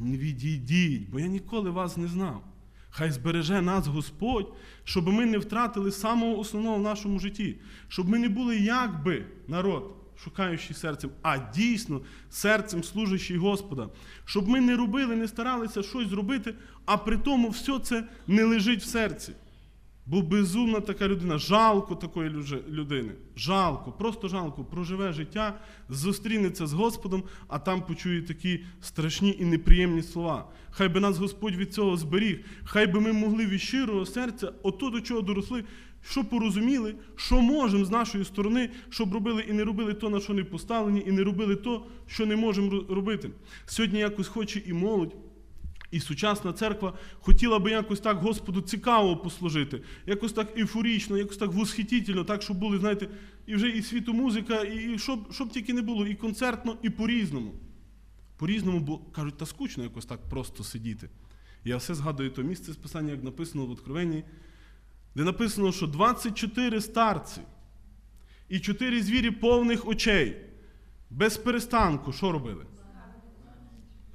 Не 0.00 0.16
відійдіть, 0.16 1.10
бо 1.10 1.20
я 1.20 1.26
ніколи 1.26 1.70
вас 1.70 1.96
не 1.96 2.08
знав. 2.08 2.44
Хай 2.90 3.10
збереже 3.10 3.62
нас 3.62 3.86
Господь, 3.86 4.52
щоб 4.84 5.08
ми 5.08 5.26
не 5.26 5.38
втратили 5.38 5.92
самого 5.92 6.38
основного 6.38 6.76
в 6.76 6.82
нашому 6.82 7.18
житті, 7.18 7.56
щоб 7.88 8.08
ми 8.08 8.18
не 8.18 8.28
були 8.28 8.58
якби 8.58 9.24
народ, 9.48 9.94
шукаючий 10.24 10.76
серцем, 10.76 11.10
а 11.22 11.38
дійсно 11.38 12.00
серцем 12.30 12.84
служащий 12.84 13.36
Господа. 13.36 13.88
Щоб 14.24 14.48
ми 14.48 14.60
не 14.60 14.76
робили, 14.76 15.16
не 15.16 15.28
старалися 15.28 15.82
щось 15.82 16.08
зробити, 16.08 16.54
а 16.86 16.96
при 16.96 17.16
тому 17.18 17.48
все 17.48 17.78
це 17.78 18.04
не 18.26 18.44
лежить 18.44 18.82
в 18.82 18.86
серці. 18.86 19.32
Бо 20.10 20.22
безумна 20.22 20.80
така 20.80 21.08
людина, 21.08 21.38
жалко 21.38 21.94
такої 21.94 22.30
людини. 22.68 23.12
Жалко, 23.36 23.92
просто 23.92 24.28
жалко, 24.28 24.64
проживе 24.64 25.12
життя, 25.12 25.60
зустрінеться 25.88 26.66
з 26.66 26.72
Господом, 26.72 27.22
а 27.48 27.58
там 27.58 27.82
почує 27.86 28.22
такі 28.22 28.64
страшні 28.80 29.36
і 29.40 29.44
неприємні 29.44 30.02
слова. 30.02 30.48
Хай 30.70 30.88
би 30.88 31.00
нас 31.00 31.18
Господь 31.18 31.56
від 31.56 31.74
цього 31.74 31.96
зберіг, 31.96 32.44
хай 32.64 32.86
би 32.86 33.00
ми 33.00 33.12
могли 33.12 33.46
від 33.46 33.60
щирого 33.60 34.06
серця, 34.06 34.52
ото 34.62 34.90
до 34.90 35.00
чого 35.00 35.20
доросли, 35.20 35.64
що 36.02 36.24
порозуміли, 36.24 36.94
що 37.16 37.40
можемо 37.40 37.84
з 37.84 37.90
нашої 37.90 38.24
сторони, 38.24 38.70
щоб 38.90 39.14
робили 39.14 39.44
і 39.48 39.52
не 39.52 39.64
робили 39.64 39.94
то, 39.94 40.10
на 40.10 40.20
що 40.20 40.34
не 40.34 40.44
поставлені, 40.44 41.04
і 41.06 41.12
не 41.12 41.24
робили 41.24 41.56
то, 41.56 41.86
що 42.06 42.26
не 42.26 42.36
можемо 42.36 42.84
робити. 42.88 43.30
Сьогодні 43.66 43.98
якось 43.98 44.28
хоче 44.28 44.62
і 44.66 44.72
молодь. 44.72 45.14
І 45.90 46.00
сучасна 46.00 46.52
церква 46.52 46.92
хотіла 47.20 47.58
би 47.58 47.70
якось 47.70 48.00
так 48.00 48.18
Господу 48.18 48.60
цікаво 48.60 49.16
послужити, 49.16 49.82
якось 50.06 50.32
так 50.32 50.58
ейфорічно, 50.58 51.18
якось 51.18 51.36
так 51.36 51.52
восхитительно, 51.52 52.24
так, 52.24 52.42
щоб 52.42 52.58
були, 52.58 52.78
знаєте, 52.78 53.08
і 53.46 53.54
вже 53.54 53.68
і 53.68 53.82
світомузика, 53.82 54.62
і 54.62 54.94
і 54.94 54.98
щоб, 54.98 55.32
щоб 55.32 55.50
тільки 55.50 55.72
не 55.72 55.82
було, 55.82 56.06
і 56.06 56.14
концертно, 56.14 56.76
і 56.82 56.90
по-різному. 56.90 57.54
По-різному, 58.36 58.80
бо 58.80 58.98
кажуть, 58.98 59.36
та 59.36 59.46
скучно 59.46 59.82
якось 59.82 60.06
так 60.06 60.28
просто 60.28 60.64
сидіти. 60.64 61.10
Я 61.64 61.76
все 61.76 61.94
згадую 61.94 62.30
то 62.30 62.42
місце 62.42 62.72
з 62.72 62.76
писання, 62.76 63.10
як 63.10 63.24
написано 63.24 63.66
в 63.66 63.70
Откровенні, 63.70 64.24
де 65.14 65.24
написано, 65.24 65.72
що 65.72 65.86
24 65.86 66.80
старці 66.80 67.40
і 68.48 68.60
4 68.60 69.02
звірі 69.02 69.30
повних 69.30 69.88
очей, 69.88 70.36
без 71.10 71.36
перестанку, 71.36 72.12
що 72.12 72.32
робили? 72.32 72.66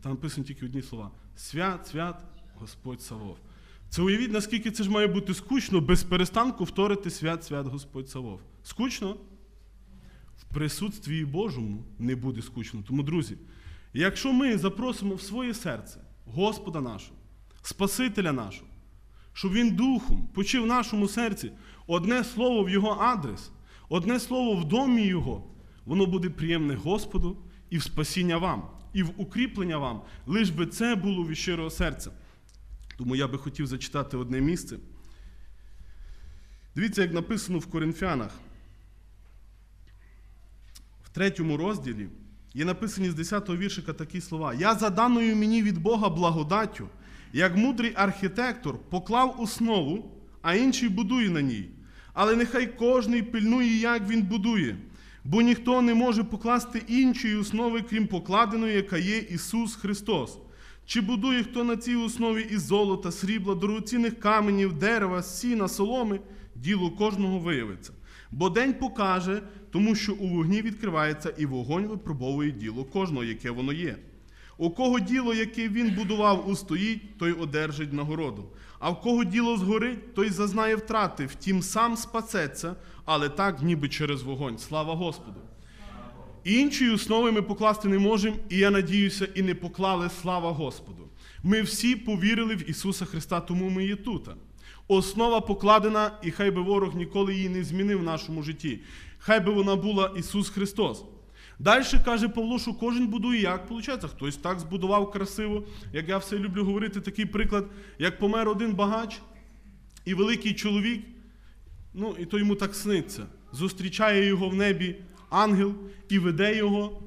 Там 0.02 0.12
написано 0.12 0.48
тільки 0.48 0.66
одні 0.66 0.82
слова: 0.82 1.12
свят, 1.36 1.88
свят, 1.88 2.24
Господь 2.60 3.02
Савов. 3.02 3.38
Це 3.90 4.02
уявіть, 4.02 4.32
наскільки 4.32 4.72
це 4.72 4.84
ж 4.84 4.90
має 4.90 5.08
бути 5.08 5.34
скучно, 5.34 5.82
без 5.82 6.04
перестанку 6.04 6.64
вторити 6.64 7.10
свят, 7.10 7.44
свят 7.44 7.68
Господь 7.68 8.10
Савов. 8.10 8.42
Скучно? 8.64 9.16
В 10.38 10.54
присутствії 10.54 11.26
Божому 11.26 11.84
не 12.00 12.16
буде 12.16 12.42
скучно. 12.42 12.84
Тому, 12.88 13.04
друзі, 13.04 13.38
якщо 13.94 14.34
ми 14.34 14.58
запросимо 14.58 15.16
в 15.16 15.22
своє 15.22 15.54
серце 15.54 16.00
Господа 16.26 16.82
нашого, 16.82 17.18
Спасителя 17.62 18.32
нашого, 18.32 18.68
щоб 19.34 19.54
Він 19.54 19.76
духом 19.76 20.28
почив 20.34 20.64
в 20.64 20.68
нашому 20.68 21.08
серці 21.08 21.52
одне 21.88 22.24
слово 22.24 22.64
в 22.64 22.70
Його 22.70 22.98
адрес, 23.00 23.52
одне 23.90 24.20
слово 24.20 24.56
в 24.56 24.66
домі 24.66 25.02
Його, 25.02 25.44
воно 25.86 26.06
буде 26.06 26.30
приємне 26.30 26.76
Господу 26.76 27.38
і 27.70 27.78
в 27.78 27.84
спасіння 27.84 28.38
вам, 28.38 28.68
і 28.94 29.04
в 29.04 29.12
укріплення 29.18 29.78
вам, 29.78 30.02
лиш 30.26 30.50
би 30.50 30.68
це 30.68 30.96
було 30.96 31.28
від 31.28 31.38
щирого 31.38 31.70
серця. 31.70 32.12
Тому 32.98 33.16
я 33.16 33.28
би 33.28 33.38
хотів 33.38 33.68
зачитати 33.68 34.18
одне 34.18 34.42
місце. 34.42 34.78
Дивіться, 36.76 37.02
як 37.02 37.14
написано 37.14 37.60
в 37.60 37.66
Коринфянах. 37.66 38.32
В 41.04 41.10
третьому 41.10 41.58
розділі 41.58 42.10
є 42.54 42.66
написані 42.66 43.10
з 43.10 43.20
10-го 43.20 43.58
віршика 43.58 43.94
такі 43.94 44.22
слова: 44.22 44.54
Я 44.54 44.76
за 44.76 44.90
даною 44.90 45.36
мені 45.36 45.64
від 45.64 45.78
Бога 45.78 46.10
благодаттю, 46.10 46.90
як 47.34 47.56
мудрий 47.56 47.94
архітектор, 47.96 48.78
поклав 48.90 49.42
основу, 49.42 50.12
а 50.42 50.56
інший 50.56 50.90
будує 50.90 51.30
на 51.30 51.42
ній. 51.42 51.70
Але 52.14 52.36
нехай 52.36 52.68
кожний 52.78 53.24
пильнує, 53.24 53.80
як 53.80 54.08
він 54.08 54.22
будує, 54.22 54.78
бо 55.24 55.42
ніхто 55.42 55.82
не 55.82 55.94
може 55.94 56.24
покласти 56.24 56.82
іншої 56.88 57.36
основи, 57.36 57.82
крім 57.82 58.08
покладеної, 58.08 58.76
яка 58.76 58.98
є 58.98 59.18
Ісус 59.18 59.76
Христос. 59.76 60.38
Чи 60.86 61.02
будує 61.02 61.44
хто 61.44 61.64
на 61.64 61.78
цій 61.78 61.96
основі 61.96 62.48
із 62.52 62.62
золота, 62.62 63.12
срібла, 63.12 63.56
дорогоцінних 63.56 64.20
каменів, 64.20 64.74
дерева, 64.74 65.24
сіна, 65.24 65.68
соломи, 65.68 66.20
діло 66.56 66.92
кожного 66.92 67.40
виявиться. 67.40 67.94
Бо 68.32 68.50
день 68.50 68.74
покаже, 68.74 69.42
тому 69.72 69.96
що 69.96 70.14
у 70.14 70.28
вогні 70.28 70.62
відкривається, 70.62 71.34
і 71.38 71.46
вогонь 71.46 71.88
випробовує 71.88 72.52
діло 72.52 72.84
кожного, 72.84 73.24
яке 73.24 73.52
воно 73.52 73.74
є. 73.74 73.98
У 74.58 74.70
кого 74.70 75.00
діло, 75.00 75.34
яке 75.34 75.70
він 75.70 75.96
будував, 75.96 76.50
устоїть, 76.50 77.18
той 77.18 77.32
одержить 77.32 77.94
нагороду. 77.94 78.46
А 78.80 78.90
в 78.90 79.02
кого 79.02 79.24
діло 79.24 79.58
згорить, 79.58 80.14
той 80.14 80.30
зазнає 80.30 80.76
втрати, 80.76 81.26
втім 81.26 81.62
сам 81.62 81.98
спасеться, 81.98 82.76
але 83.06 83.30
так, 83.30 83.62
ніби 83.62 83.90
через 83.90 84.22
вогонь. 84.22 84.58
Слава 84.58 84.94
Господу! 84.96 85.40
Іншої 86.44 86.92
основи 86.92 87.32
ми 87.32 87.42
покласти 87.42 87.88
не 87.88 88.00
можемо, 88.00 88.38
і 88.50 88.58
я 88.58 88.72
надіюся, 88.72 89.28
і 89.36 89.42
не 89.42 89.56
поклали 89.56 90.10
слава 90.22 90.52
Господу. 90.52 91.08
Ми 91.44 91.62
всі 91.62 91.96
повірили 91.96 92.56
в 92.56 92.70
Ісуса 92.70 93.06
Христа, 93.06 93.40
тому 93.40 93.70
ми 93.70 93.86
є 93.86 93.96
тут. 93.96 94.30
Основа 94.88 95.42
покладена, 95.42 96.12
і 96.24 96.32
хай 96.32 96.52
би 96.52 96.62
ворог 96.62 96.96
ніколи 96.96 97.36
її 97.36 97.50
не 97.50 97.64
змінив 97.64 98.00
в 98.00 98.04
нашому 98.04 98.44
житті. 98.44 98.80
Хай 99.18 99.40
би 99.40 99.52
вона 99.52 99.76
була 99.76 100.12
Ісус 100.18 100.50
Христос. 100.50 101.04
Далі 101.60 101.84
каже 102.06 102.30
Павло, 102.30 102.60
що 102.60 102.74
кожен 102.74 103.08
будує 103.08 103.42
як 103.42 103.72
виходить. 103.72 104.12
Хтось 104.12 104.38
так 104.38 104.60
збудував 104.60 105.12
красиво, 105.12 105.64
як 105.94 106.10
я 106.10 106.18
все 106.18 106.40
люблю 106.40 106.66
говорити, 106.66 107.02
такий 107.02 107.26
приклад, 107.26 107.66
як 108.00 108.20
помер 108.20 108.50
один 108.50 108.74
багач 108.74 109.22
і 110.06 110.14
великий 110.14 110.54
чоловік, 110.54 111.06
ну 111.94 112.16
і 112.20 112.26
то 112.26 112.40
йому 112.40 112.56
так 112.56 112.76
сниться. 112.76 113.26
Зустрічає 113.52 114.26
його 114.26 114.50
в 114.50 114.56
небі 114.56 114.96
ангел 115.30 115.74
і 116.10 116.20
веде 116.20 116.58
його 116.58 117.02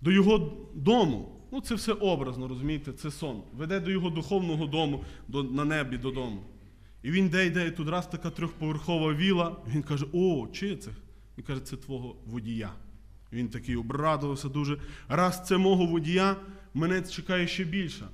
до 0.00 0.12
його 0.12 0.52
дому. 0.74 1.32
Ну, 1.52 1.60
це 1.60 1.74
все 1.74 1.92
образно, 1.92 2.48
розумієте, 2.48 2.92
це 2.92 3.10
сон. 3.10 3.42
Веде 3.56 3.80
до 3.80 3.90
його 3.90 4.10
духовного 4.10 4.66
дому, 4.66 5.04
до, 5.28 5.42
на 5.42 5.64
небі 5.64 5.98
додому. 5.98 6.42
І 7.02 7.10
він 7.10 7.26
йде, 7.26 7.46
йде, 7.46 7.66
і 7.66 7.70
тут 7.70 7.88
раз 7.88 8.06
така 8.06 8.30
трьохповерхова 8.30 9.14
віла. 9.14 9.56
Він 9.74 9.82
каже: 9.82 10.06
О, 10.12 10.48
чи 10.52 10.76
це? 10.76 10.90
Він 11.38 11.44
каже, 11.44 11.60
це 11.60 11.76
твого 11.76 12.16
водія. 12.26 12.72
Він 13.32 13.48
такий 13.48 13.76
обрадувався 13.76 14.48
дуже. 14.48 14.78
Раз 15.08 15.46
це 15.46 15.56
мого 15.56 15.86
водія, 15.86 16.36
мене 16.74 17.02
чекає 17.02 17.46
ще 17.46 17.64
більше. 17.64 18.08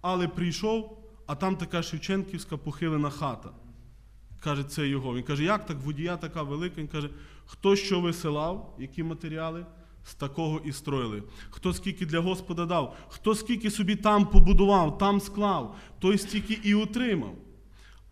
Але 0.00 0.28
прийшов, 0.28 0.98
а 1.26 1.34
там 1.34 1.56
така 1.56 1.82
Шевченківська 1.82 2.56
похилена 2.56 3.10
хата. 3.10 3.50
Каже, 4.40 4.64
це 4.64 4.88
його. 4.88 5.14
Він 5.14 5.22
каже, 5.22 5.44
як 5.44 5.66
так 5.66 5.80
водія 5.80 6.16
така 6.16 6.42
велика? 6.42 6.74
Він 6.78 6.88
каже, 6.88 7.10
хто 7.46 7.76
що 7.76 8.00
висилав, 8.00 8.76
які 8.78 9.02
матеріали, 9.02 9.66
з 10.04 10.14
такого 10.14 10.60
і 10.64 10.72
строїли. 10.72 11.22
Хто 11.50 11.72
скільки 11.72 12.06
для 12.06 12.20
Господа 12.20 12.66
дав, 12.66 12.96
хто 13.08 13.34
скільки 13.34 13.70
собі 13.70 13.96
там 13.96 14.26
побудував, 14.26 14.98
там 14.98 15.20
склав, 15.20 15.76
той 15.98 16.18
стільки 16.18 16.58
і 16.62 16.74
отримав. 16.74 17.34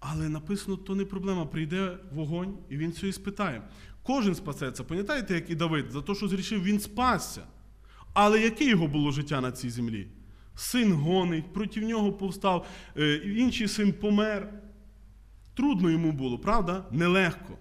Але 0.01 0.29
написано, 0.29 0.77
то 0.77 0.95
не 0.95 1.05
проблема. 1.05 1.47
Прийде 1.47 1.99
вогонь, 2.13 2.59
і 2.69 2.77
він 2.77 2.91
все 2.91 3.09
і 3.09 3.13
спитає. 3.13 3.63
Кожен 4.03 4.35
спасеться. 4.35 4.85
Пам'ятаєте, 4.85 5.35
як 5.35 5.51
і 5.51 5.55
Давид, 5.55 5.91
за 5.91 6.03
те, 6.03 6.15
що 6.15 6.29
зрішив, 6.29 6.63
він 6.63 6.81
спасся. 6.81 7.43
Але 8.13 8.41
яке 8.41 8.65
його 8.65 8.87
було 8.87 9.11
життя 9.11 9.41
на 9.41 9.53
цій 9.53 9.71
землі? 9.71 10.09
Син 10.55 10.93
гонить, 10.93 11.53
проти 11.53 11.81
нього 11.81 12.13
повстав, 12.13 12.67
е, 12.97 13.15
інший 13.15 13.69
син 13.69 13.93
помер. 13.93 14.53
Трудно 15.59 15.91
йому 15.91 16.13
було, 16.13 16.39
правда? 16.39 16.85
Нелегко. 16.91 17.59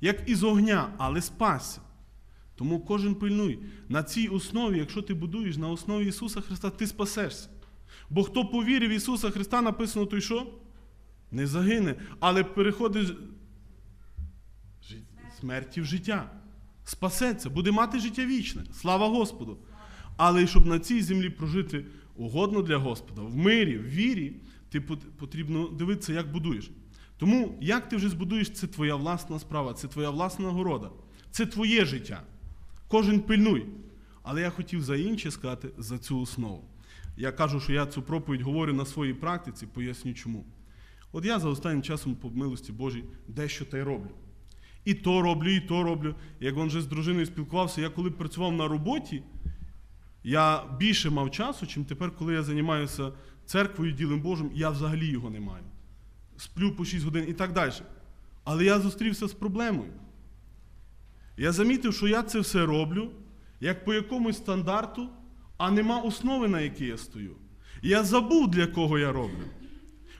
Як 0.00 0.28
із 0.28 0.42
огня, 0.42 0.94
але 0.98 1.22
спасся. 1.22 1.80
Тому 2.54 2.80
кожен 2.80 3.14
пильнуй. 3.14 3.58
На 3.88 4.02
цій 4.02 4.28
основі, 4.28 4.78
якщо 4.78 5.02
ти 5.02 5.14
будуєш 5.14 5.56
на 5.56 5.68
основі 5.68 6.06
Ісуса 6.06 6.40
Христа, 6.40 6.70
ти 6.70 6.86
спасешся. 6.86 7.48
Бо 8.10 8.22
хто 8.22 8.46
повірив 8.46 8.90
в 8.90 8.92
Ісуса 8.92 9.30
Христа, 9.30 9.62
написано 9.62 10.06
той 10.06 10.20
що? 10.20 10.46
Не 11.30 11.46
загине, 11.46 11.94
але 12.20 12.44
переходить 12.44 13.08
з 14.82 14.94
смерті 15.40 15.80
в 15.80 15.84
життя. 15.84 16.30
Спасеться, 16.84 17.50
буде 17.50 17.70
мати 17.70 18.00
життя 18.00 18.26
вічне. 18.26 18.62
Слава 18.72 19.08
Господу. 19.08 19.58
Але 20.16 20.46
щоб 20.46 20.66
на 20.66 20.78
цій 20.78 21.02
землі 21.02 21.30
прожити 21.30 21.86
угодно 22.16 22.62
для 22.62 22.76
Господа, 22.76 23.22
в 23.22 23.36
мирі, 23.36 23.78
в 23.78 23.88
вірі, 23.88 24.36
ти 24.70 24.80
потрібно 25.18 25.68
дивитися, 25.68 26.12
як 26.12 26.32
будуєш. 26.32 26.70
Тому, 27.18 27.58
як 27.60 27.88
ти 27.88 27.96
вже 27.96 28.08
збудуєш, 28.08 28.50
це 28.50 28.66
твоя 28.66 28.96
власна 28.96 29.38
справа, 29.38 29.74
це 29.74 29.88
твоя 29.88 30.10
власна 30.10 30.44
нагорода, 30.44 30.90
це 31.30 31.46
твоє 31.46 31.84
життя. 31.84 32.22
Кожен 32.88 33.20
пильнуй. 33.20 33.66
Але 34.28 34.40
я 34.40 34.50
хотів 34.50 34.82
за 34.82 34.96
інше 34.96 35.30
сказати 35.30 35.68
за 35.78 35.98
цю 35.98 36.20
основу. 36.20 36.64
Я 37.16 37.32
кажу, 37.32 37.60
що 37.60 37.72
я 37.72 37.86
цю 37.86 38.02
проповідь 38.02 38.40
говорю 38.40 38.72
на 38.72 38.86
своїй 38.86 39.14
практиці, 39.14 39.66
поясню 39.66 40.14
чому. 40.14 40.44
От 41.12 41.24
я 41.24 41.38
за 41.38 41.48
останнім 41.48 41.82
часом, 41.82 42.14
по 42.14 42.30
милості 42.30 42.72
Божій, 42.72 43.04
дещо 43.28 43.64
та 43.64 43.78
й 43.78 43.82
роблю. 43.82 44.10
І 44.84 44.94
то 44.94 45.22
роблю, 45.22 45.50
і 45.50 45.60
то 45.60 45.82
роблю. 45.82 46.14
Як 46.40 46.56
він 46.56 46.66
вже 46.66 46.80
з 46.80 46.86
дружиною 46.86 47.26
спілкувався, 47.26 47.80
я 47.80 47.88
коли 47.88 48.10
працював 48.10 48.52
на 48.52 48.68
роботі, 48.68 49.22
я 50.24 50.64
більше 50.78 51.10
мав 51.10 51.30
часу, 51.30 51.66
чим 51.66 51.84
тепер, 51.84 52.16
коли 52.16 52.34
я 52.34 52.42
займаюся 52.42 53.12
церквою, 53.44 53.92
ділом 53.92 54.20
Божим, 54.20 54.50
я 54.54 54.70
взагалі 54.70 55.06
його 55.06 55.30
не 55.30 55.40
маю. 55.40 55.64
Сплю 56.36 56.72
по 56.72 56.84
6 56.84 57.04
годин 57.04 57.24
і 57.28 57.32
так 57.32 57.52
далі. 57.52 57.72
Але 58.44 58.64
я 58.64 58.80
зустрівся 58.80 59.28
з 59.28 59.32
проблемою. 59.32 59.92
Я 61.36 61.52
замітив, 61.52 61.94
що 61.94 62.08
я 62.08 62.22
це 62.22 62.40
все 62.40 62.66
роблю 62.66 63.10
як 63.60 63.84
по 63.84 63.94
якомусь 63.94 64.36
стандарту, 64.36 65.08
а 65.56 65.70
нема 65.70 66.00
основи, 66.00 66.48
на 66.48 66.60
якій 66.60 66.86
я 66.86 66.98
стою. 66.98 67.36
Я 67.82 68.04
забув, 68.04 68.50
для 68.50 68.66
кого 68.66 68.98
я 68.98 69.12
роблю. 69.12 69.44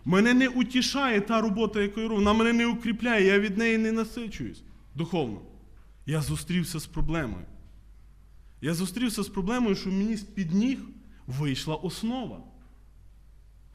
Мене 0.05 0.35
не 0.35 0.49
утішає 0.49 1.21
та 1.21 1.41
робота, 1.41 1.81
яку 1.81 2.01
я 2.01 2.09
роблю, 2.09 2.25
вона 2.25 2.33
мене 2.33 2.53
не 2.53 2.67
укріпляє, 2.67 3.27
я 3.27 3.39
від 3.39 3.59
неї 3.59 3.79
не 3.79 3.93
насичуюсь 3.93 4.63
духовно. 4.95 5.41
Я 6.07 6.23
зустрівся 6.23 6.81
з 6.81 6.87
проблемою. 6.87 7.45
Я 8.61 8.75
зустрівся 8.75 9.23
з 9.23 9.29
проблемою, 9.29 9.77
що 9.77 9.91
мені 9.91 10.17
з-під 10.17 10.53
ніг 10.53 10.79
вийшла 11.27 11.75
основа. 11.75 12.41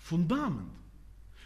Фундамент. 0.04 0.72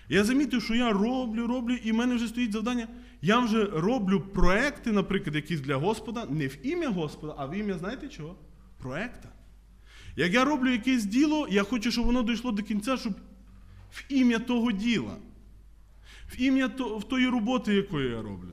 Я 0.09 0.23
замітив, 0.23 0.61
що 0.61 0.75
я 0.75 0.93
роблю, 0.93 1.47
роблю, 1.47 1.73
і 1.73 1.91
в 1.91 1.95
мене 1.95 2.15
вже 2.15 2.27
стоїть 2.27 2.51
завдання. 2.51 2.87
Я 3.21 3.39
вже 3.39 3.65
роблю 3.65 4.21
проекти, 4.21 4.91
наприклад, 4.91 5.35
якісь 5.35 5.59
для 5.59 5.75
Господа, 5.75 6.25
не 6.29 6.47
в 6.47 6.65
ім'я 6.65 6.89
Господа, 6.89 7.35
а 7.37 7.45
в 7.45 7.55
ім'я, 7.55 7.77
знаєте 7.77 8.07
чого? 8.07 8.35
Проекта. 8.77 9.29
Як 10.15 10.33
я 10.33 10.45
роблю 10.45 10.71
якесь 10.71 11.05
діло, 11.05 11.47
я 11.51 11.63
хочу, 11.63 11.91
щоб 11.91 12.05
воно 12.05 12.23
дійшло 12.23 12.51
до 12.51 12.63
кінця, 12.63 12.97
щоб 12.97 13.13
в 13.91 14.05
ім'я 14.09 14.39
того 14.39 14.71
діла, 14.71 15.17
в 16.31 16.41
ім'я 16.41 16.67
в 16.67 17.03
тої 17.03 17.27
роботи, 17.27 17.73
якою 17.75 18.11
я 18.11 18.21
роблю. 18.21 18.51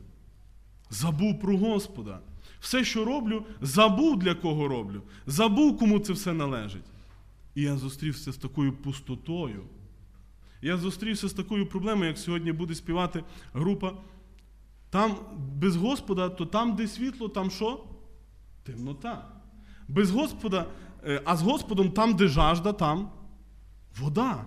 Забув 0.90 1.40
про 1.40 1.56
Господа. 1.56 2.20
Все, 2.60 2.84
що 2.84 3.04
роблю, 3.04 3.46
забув 3.60 4.18
для 4.18 4.34
кого 4.34 4.68
роблю, 4.68 5.02
забув, 5.26 5.78
кому 5.78 5.98
це 5.98 6.12
все 6.12 6.32
належить. 6.32 6.84
І 7.54 7.62
я 7.62 7.76
зустрівся 7.76 8.32
з 8.32 8.36
такою 8.36 8.72
пустотою. 8.72 9.64
Я 10.62 10.76
зустрівся 10.76 11.28
з 11.28 11.32
такою 11.32 11.66
проблемою, 11.66 12.08
як 12.08 12.18
сьогодні 12.18 12.52
буде 12.52 12.74
співати 12.74 13.24
група. 13.54 13.92
Там 14.90 15.16
без 15.54 15.76
Господа, 15.76 16.28
то 16.28 16.46
там, 16.46 16.76
де 16.76 16.88
світло, 16.88 17.28
там 17.28 17.50
що? 17.50 17.84
Темнота. 18.62 19.28
Без 19.88 20.10
Господа, 20.10 20.66
е, 21.04 21.22
а 21.24 21.36
з 21.36 21.42
Господом 21.42 21.90
там, 21.90 22.14
де 22.14 22.28
жажда, 22.28 22.72
там 22.72 23.10
вода. 23.98 24.44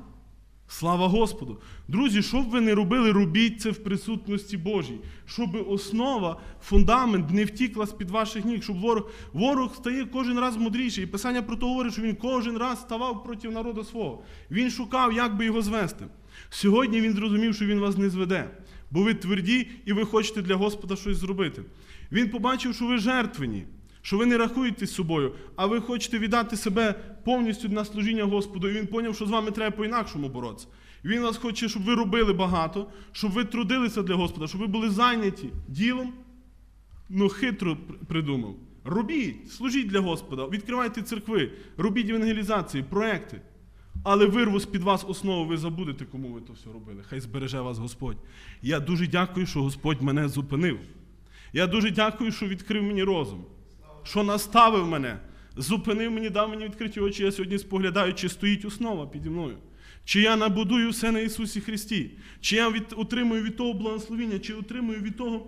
Слава 0.67 1.07
Господу! 1.07 1.61
Друзі, 1.87 2.21
що 2.21 2.41
б 2.41 2.49
ви 2.49 2.61
не 2.61 2.75
робили, 2.75 3.11
робіть 3.11 3.61
це 3.61 3.69
в 3.69 3.83
присутності 3.83 4.57
Божій. 4.57 4.99
Щоб 5.25 5.67
основа, 5.69 6.39
фундамент 6.61 7.31
не 7.31 7.45
втікла 7.45 7.85
з-під 7.85 8.09
ваших 8.09 8.45
ніг, 8.45 8.63
щоб 8.63 8.79
ворог 8.79 9.09
ворог 9.33 9.75
стає 9.75 10.05
кожен 10.05 10.39
раз 10.39 10.57
мудріший. 10.57 11.03
І 11.03 11.07
Писання 11.07 11.41
про 11.41 11.55
то 11.55 11.67
говорить, 11.67 11.93
що 11.93 12.01
він 12.01 12.15
кожен 12.15 12.57
раз 12.57 12.81
ставав 12.81 13.23
проти 13.23 13.49
народу 13.49 13.83
свого. 13.83 14.23
Він 14.51 14.71
шукав, 14.71 15.13
як 15.13 15.37
би 15.37 15.45
його 15.45 15.61
звести. 15.61 16.05
Сьогодні 16.49 17.01
він 17.01 17.13
зрозумів, 17.13 17.55
що 17.55 17.65
він 17.65 17.79
вас 17.79 17.97
не 17.97 18.09
зведе, 18.09 18.49
бо 18.91 19.03
ви 19.03 19.13
тверді 19.13 19.67
і 19.85 19.93
ви 19.93 20.05
хочете 20.05 20.41
для 20.41 20.55
Господа 20.55 20.95
щось 20.95 21.17
зробити. 21.17 21.63
Він 22.11 22.29
побачив, 22.29 22.75
що 22.75 22.85
ви 22.85 22.97
жертвені 22.97 23.65
що 24.05 24.17
ви 24.17 24.25
не 24.25 24.37
рахуєтесь 24.37 24.89
з 24.89 24.93
собою, 24.93 25.31
а 25.55 25.65
ви 25.65 25.81
хочете 25.81 26.19
віддати 26.19 26.57
себе 26.57 26.95
повністю 27.23 27.69
на 27.69 27.85
служіння 27.85 28.23
Господу. 28.23 28.69
І 28.69 28.73
він 28.73 28.87
зрозумів, 28.87 29.15
що 29.15 29.25
з 29.25 29.29
вами 29.29 29.51
треба 29.51 29.75
по-інакшому 29.75 30.29
боротися. 30.29 30.67
Він 31.05 31.21
вас 31.21 31.37
хоче, 31.37 31.69
щоб 31.69 31.83
ви 31.83 31.95
робили 31.95 32.33
багато, 32.33 32.87
щоб 33.11 33.31
ви 33.31 33.45
трудилися 33.45 34.03
для 34.03 34.15
Господа, 34.15 34.47
щоб 34.47 34.61
ви 34.61 34.67
були 34.67 34.89
зайняті 34.89 35.49
ділом. 35.67 36.13
Ну, 37.09 37.29
хитро 37.29 37.77
придумав. 38.07 38.55
Робіть, 38.83 39.51
служіть 39.51 39.87
для 39.87 39.99
Господа, 39.99 40.47
відкривайте 40.47 41.01
церкви, 41.01 41.51
робіть 41.77 42.09
евангелізації, 42.09 42.83
проекти. 42.83 43.41
Але 44.03 44.25
вирву 44.25 44.59
з-під 44.59 44.81
вас 44.81 45.05
основу, 45.07 45.45
ви 45.45 45.57
забудете, 45.57 46.05
кому 46.05 46.27
ви 46.27 46.41
то 46.41 46.53
все 46.53 46.69
робили. 46.73 47.03
Хай 47.09 47.19
збереже 47.19 47.61
вас 47.61 47.77
Господь. 47.77 48.17
Я 48.61 48.79
дуже 48.79 49.07
дякую, 49.07 49.45
що 49.45 49.63
Господь 49.63 50.01
мене 50.01 50.27
зупинив. 50.27 50.79
Я 51.53 51.67
дуже 51.67 51.91
дякую, 51.91 52.31
що 52.31 52.47
відкрив 52.47 52.83
мені 52.83 53.03
розум 53.03 53.45
що 54.05 54.23
наставив 54.23 54.87
мене, 54.87 55.17
зупинив 55.57 56.11
мені, 56.11 56.29
дав 56.29 56.49
мені 56.49 56.65
відкриті 56.65 56.99
очі. 56.99 57.23
Я 57.23 57.31
сьогодні 57.31 57.57
споглядаю, 57.59 58.13
чи 58.13 58.29
стоїть 58.29 58.65
основа 58.65 59.07
піді 59.07 59.29
мною. 59.29 59.57
Чи 60.05 60.21
я 60.21 60.35
набудую 60.35 60.89
все 60.89 61.11
на 61.11 61.19
Ісусі 61.19 61.61
Христі, 61.61 62.11
чи 62.41 62.55
я 62.55 62.69
від, 62.69 62.83
отримую 62.97 63.43
від 63.43 63.55
того 63.57 63.73
благословіння, 63.73 64.39
чи 64.39 64.53
отримую 64.53 64.99
від 65.01 65.17
того 65.17 65.47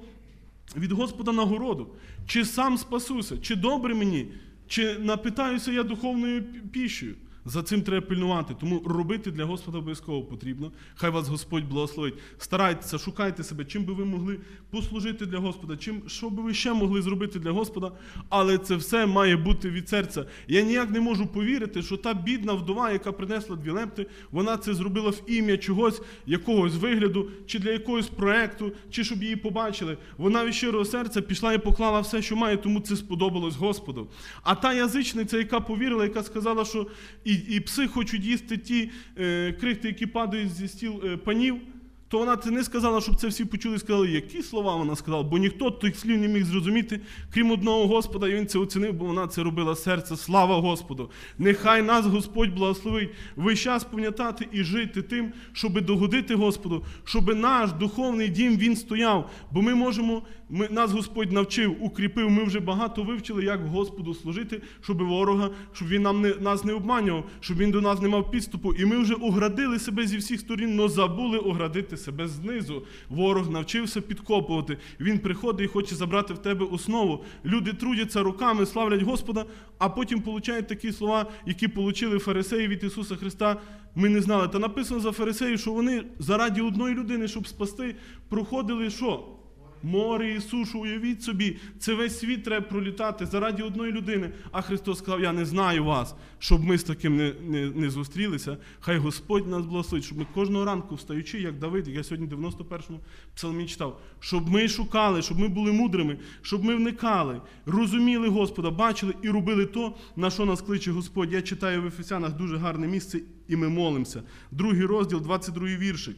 від 0.78 0.92
Господа 0.92 1.32
нагороду, 1.32 1.88
чи 2.28 2.46
сам 2.46 2.78
спасуся, 2.78 3.38
чи 3.38 3.56
добре 3.56 3.94
мені, 3.94 4.28
чи 4.68 5.00
напитаюся 5.00 5.72
я 5.72 5.84
духовною 5.84 6.42
пі- 6.42 6.68
пішею. 6.72 7.16
За 7.50 7.64
цим 7.64 7.82
треба 7.82 8.08
пильнувати. 8.08 8.56
Тому 8.60 8.82
робити 8.86 9.32
для 9.32 9.46
Господа 9.46 9.78
обов'язково 9.78 10.24
потрібно. 10.24 10.72
Хай 10.96 11.10
вас 11.10 11.28
Господь 11.28 11.70
благословить. 11.70 12.14
Старайтеся, 12.38 12.98
шукайте 12.98 13.44
себе, 13.44 13.66
чим 13.66 13.84
би 13.84 13.94
ви 13.94 14.06
могли 14.06 14.40
послужити 14.70 15.26
для 15.26 15.40
Господа, 15.40 15.78
чим, 15.78 16.02
що 16.08 16.30
би 16.30 16.44
ви 16.44 16.54
ще 16.54 16.74
могли 16.74 17.02
зробити 17.02 17.40
для 17.40 17.52
Господа. 17.52 17.92
Але 18.30 18.58
це 18.58 18.76
все 18.76 19.06
має 19.06 19.38
бути 19.38 19.70
від 19.70 19.90
серця. 19.90 20.26
Я 20.48 20.62
ніяк 20.62 20.92
не 20.92 21.00
можу 21.00 21.28
повірити, 21.28 21.82
що 21.82 21.98
та 21.98 22.14
бідна 22.14 22.54
вдова, 22.54 22.92
яка 22.92 23.12
принесла 23.12 23.56
дві 23.56 23.70
лепти, 23.70 24.06
вона 24.32 24.58
це 24.58 24.74
зробила 24.74 25.10
в 25.10 25.22
ім'я 25.28 25.58
чогось, 25.58 26.02
якогось 26.26 26.76
вигляду, 26.76 27.30
чи 27.46 27.60
для 27.60 27.72
якогось 27.72 28.08
проекту, 28.08 28.72
чи 28.90 29.04
щоб 29.04 29.24
її 29.24 29.36
побачили. 29.36 29.98
Вона 30.18 30.46
від 30.46 30.56
щирого 30.56 30.86
серця 30.86 31.22
пішла 31.22 31.54
і 31.54 31.58
поклала 31.58 32.00
все, 32.00 32.22
що 32.22 32.36
має, 32.36 32.58
тому 32.58 32.80
це 32.80 32.96
сподобалось 32.96 33.56
Господу. 33.56 34.08
А 34.44 34.56
та 34.56 34.74
язичниця, 34.74 35.38
яка 35.38 35.60
повірила, 35.60 36.04
яка 36.04 36.24
сказала, 36.24 36.66
що 36.66 36.88
і, 37.24 37.37
і 37.50 37.60
пси 37.60 37.88
хочуть 37.88 38.24
їсти 38.24 38.58
ті 38.58 38.92
е, 39.18 39.54
крихти, 39.54 39.88
які 39.88 40.06
падають 40.06 40.54
зі 40.54 40.68
стіл 40.68 41.02
е, 41.06 41.18
панів, 41.18 41.62
то 42.10 42.20
вона 42.20 42.38
це 42.38 42.52
не 42.52 42.64
сказала, 42.64 43.02
щоб 43.02 43.16
це 43.16 43.28
всі 43.28 43.46
почули 43.46 43.76
і 43.76 43.80
сказали, 43.80 44.12
які 44.12 44.44
слова 44.44 44.76
вона 44.76 44.96
сказала, 44.96 45.24
бо 45.24 45.38
ніхто 45.38 45.72
тих 45.72 45.98
слів 45.98 46.18
не 46.18 46.28
міг 46.28 46.46
зрозуміти, 46.46 47.00
крім 47.34 47.52
одного 47.52 47.88
Господа, 47.88 48.28
і 48.28 48.36
він 48.36 48.48
це 48.48 48.60
оцінив, 48.60 48.94
бо 48.94 49.06
вона 49.06 49.28
це 49.28 49.44
робила 49.44 49.76
серце. 49.76 50.18
Слава 50.18 50.58
Господу! 50.58 51.12
Нехай 51.38 51.82
нас 51.82 52.06
Господь 52.06 52.56
благословить 52.56 53.10
весь 53.36 53.60
час 53.60 53.84
пам'ятати 53.84 54.48
і 54.52 54.64
жити 54.64 55.02
тим, 55.02 55.34
щоб 55.54 55.82
догодити 55.82 56.36
Господу, 56.36 56.86
щоб 57.04 57.36
наш 57.36 57.72
духовний 57.72 58.30
дім 58.30 58.58
він 58.58 58.76
стояв. 58.76 59.30
Бо 59.52 59.62
ми 59.62 59.76
можемо, 59.76 60.22
ми, 60.50 60.68
нас 60.72 60.92
Господь 60.92 61.32
навчив, 61.32 61.76
укріпив, 61.80 62.30
ми 62.30 62.44
вже 62.44 62.60
багато 62.60 63.04
вивчили, 63.04 63.44
як 63.44 63.68
Господу 63.68 64.14
служити, 64.14 64.62
щоб 64.82 65.02
ворога, 65.02 65.50
щоб 65.74 65.88
він 65.88 66.02
нам 66.02 66.22
не, 66.22 66.34
нас 66.36 66.64
не 66.64 66.74
обманював, 66.74 67.30
щоб 67.40 67.58
він 67.58 67.72
до 67.72 67.82
нас 67.82 68.02
не 68.02 68.08
мав 68.08 68.32
підступу. 68.32 68.74
І 68.74 68.86
ми 68.86 68.98
вже 68.98 69.14
оградили 69.14 69.80
себе 69.80 70.08
зі 70.08 70.18
всіх 70.18 70.40
сторін, 70.40 70.80
але 70.80 70.90
забули 70.90 71.38
оградити 71.38 71.98
себе 71.98 72.28
знизу. 72.28 72.84
Ворог 73.10 73.52
навчився 73.52 74.02
підкопувати. 74.02 74.78
Він 75.00 75.20
приходить 75.20 75.66
і 75.66 75.68
хоче 75.68 75.96
забрати 75.96 76.34
в 76.34 76.38
тебе 76.38 76.66
основу. 76.66 77.24
Люди 77.46 77.74
трудяться 77.74 78.24
руками, 78.24 78.66
славлять 78.66 79.02
Господа, 79.02 79.46
а 79.78 79.90
потім 79.90 80.22
получають 80.22 80.68
такі 80.68 80.92
слова, 80.92 81.26
які 81.46 81.68
получили 81.68 82.20
фарисеї 82.20 82.68
від 82.68 82.84
Ісуса 82.84 83.16
Христа. 83.16 83.62
Ми 83.96 84.10
не 84.10 84.22
знали. 84.22 84.48
Та 84.48 84.60
написано 84.60 85.00
за 85.00 85.12
фарисеїв, 85.12 85.60
що 85.60 85.72
вони 85.72 86.04
заради 86.20 86.62
одної 86.62 86.96
людини, 86.96 87.28
щоб 87.28 87.48
спасти, 87.48 87.96
проходили 88.30 88.90
що? 88.90 89.37
Море 89.84 90.34
і 90.34 90.42
сушу. 90.42 90.80
Уявіть 90.80 91.24
собі, 91.24 91.58
це 91.80 91.94
весь 91.94 92.20
світ 92.20 92.44
треба 92.44 92.66
пролітати 92.66 93.26
заради 93.26 93.64
одної 93.64 93.92
людини. 93.92 94.30
А 94.52 94.62
Христос 94.62 94.98
сказав: 94.98 95.22
Я 95.22 95.34
не 95.34 95.46
знаю 95.46 95.84
вас, 95.84 96.16
щоб 96.40 96.64
ми 96.64 96.78
з 96.78 96.84
таким 96.84 97.18
не, 97.18 97.34
не, 97.42 97.70
не 97.70 97.90
зустрілися. 97.90 98.58
Хай 98.80 98.98
Господь 98.98 99.48
нас 99.48 99.66
благословить, 99.66 100.06
щоб 100.06 100.18
ми 100.18 100.26
кожного 100.34 100.66
ранку 100.66 100.96
встаючи, 100.96 101.42
як 101.42 101.60
Давид, 101.60 101.88
я 101.88 102.04
сьогодні 102.04 102.28
91-му 102.28 103.00
псалмі 103.36 103.66
читав, 103.66 104.02
щоб 104.20 104.50
ми 104.50 104.68
шукали, 104.68 105.22
щоб 105.22 105.40
ми 105.40 105.48
були 105.48 105.72
мудрими, 105.72 106.18
щоб 106.42 106.64
ми 106.64 106.76
вникали, 106.76 107.42
розуміли 107.66 108.28
Господа, 108.28 108.72
бачили 108.72 109.14
і 109.22 109.30
робили 109.30 109.66
то, 109.66 109.96
на 110.16 110.30
що 110.30 110.46
нас 110.46 110.62
кличе 110.62 110.92
Господь. 110.92 111.34
Я 111.34 111.42
читаю 111.42 111.82
в 111.82 111.86
Ефесянах 111.86 112.34
дуже 112.34 112.58
гарне 112.58 112.88
місце, 112.88 113.20
і 113.48 113.56
ми 113.56 113.70
молимося. 113.70 114.24
Другий 114.52 114.86
розділ, 114.86 115.22
22 115.22 115.68
віршик. 115.68 116.16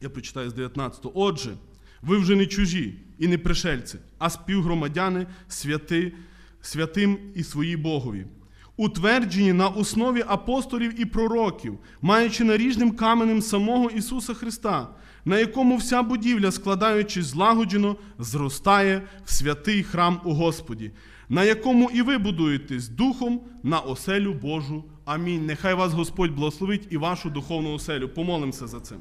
Я 0.00 0.10
прочитаю 0.10 0.50
з 0.50 0.54
19. 0.54 1.06
Отже, 1.14 1.56
ви 2.02 2.18
вже 2.18 2.36
не 2.36 2.46
чужі 2.46 2.94
і 3.18 3.28
не 3.28 3.38
пришельці, 3.38 3.98
а 4.18 4.30
співгромадяни 4.30 5.26
святи, 5.48 6.12
святим 6.60 7.18
і 7.34 7.44
свої 7.44 7.76
Богові. 7.76 8.26
Утверджені 8.76 9.52
на 9.52 9.68
основі 9.68 10.24
апостолів 10.26 11.00
і 11.00 11.04
пророків, 11.04 11.78
маючи 12.02 12.44
наріжним 12.44 12.90
каменем 12.90 13.42
самого 13.42 13.90
Ісуса 13.90 14.34
Христа, 14.34 14.88
на 15.24 15.38
якому 15.38 15.76
вся 15.76 16.02
будівля, 16.02 16.50
складаючись 16.50 17.26
злагоджено, 17.26 17.96
зростає 18.18 19.02
в 19.24 19.32
святий 19.32 19.82
храм 19.82 20.20
у 20.24 20.34
Господі, 20.34 20.90
на 21.28 21.44
якому 21.44 21.90
і 21.90 22.02
ви 22.02 22.18
будуєтесь 22.18 22.88
духом 22.88 23.40
на 23.62 23.78
оселю 23.78 24.34
Божу. 24.34 24.84
Амінь. 25.04 25.46
Нехай 25.46 25.74
вас 25.74 25.92
Господь 25.92 26.34
благословить 26.34 26.86
і 26.90 26.96
вашу 26.96 27.30
духовну 27.30 27.74
оселю. 27.74 28.08
Помолимося 28.08 28.66
за 28.66 28.80
це. 28.80 28.96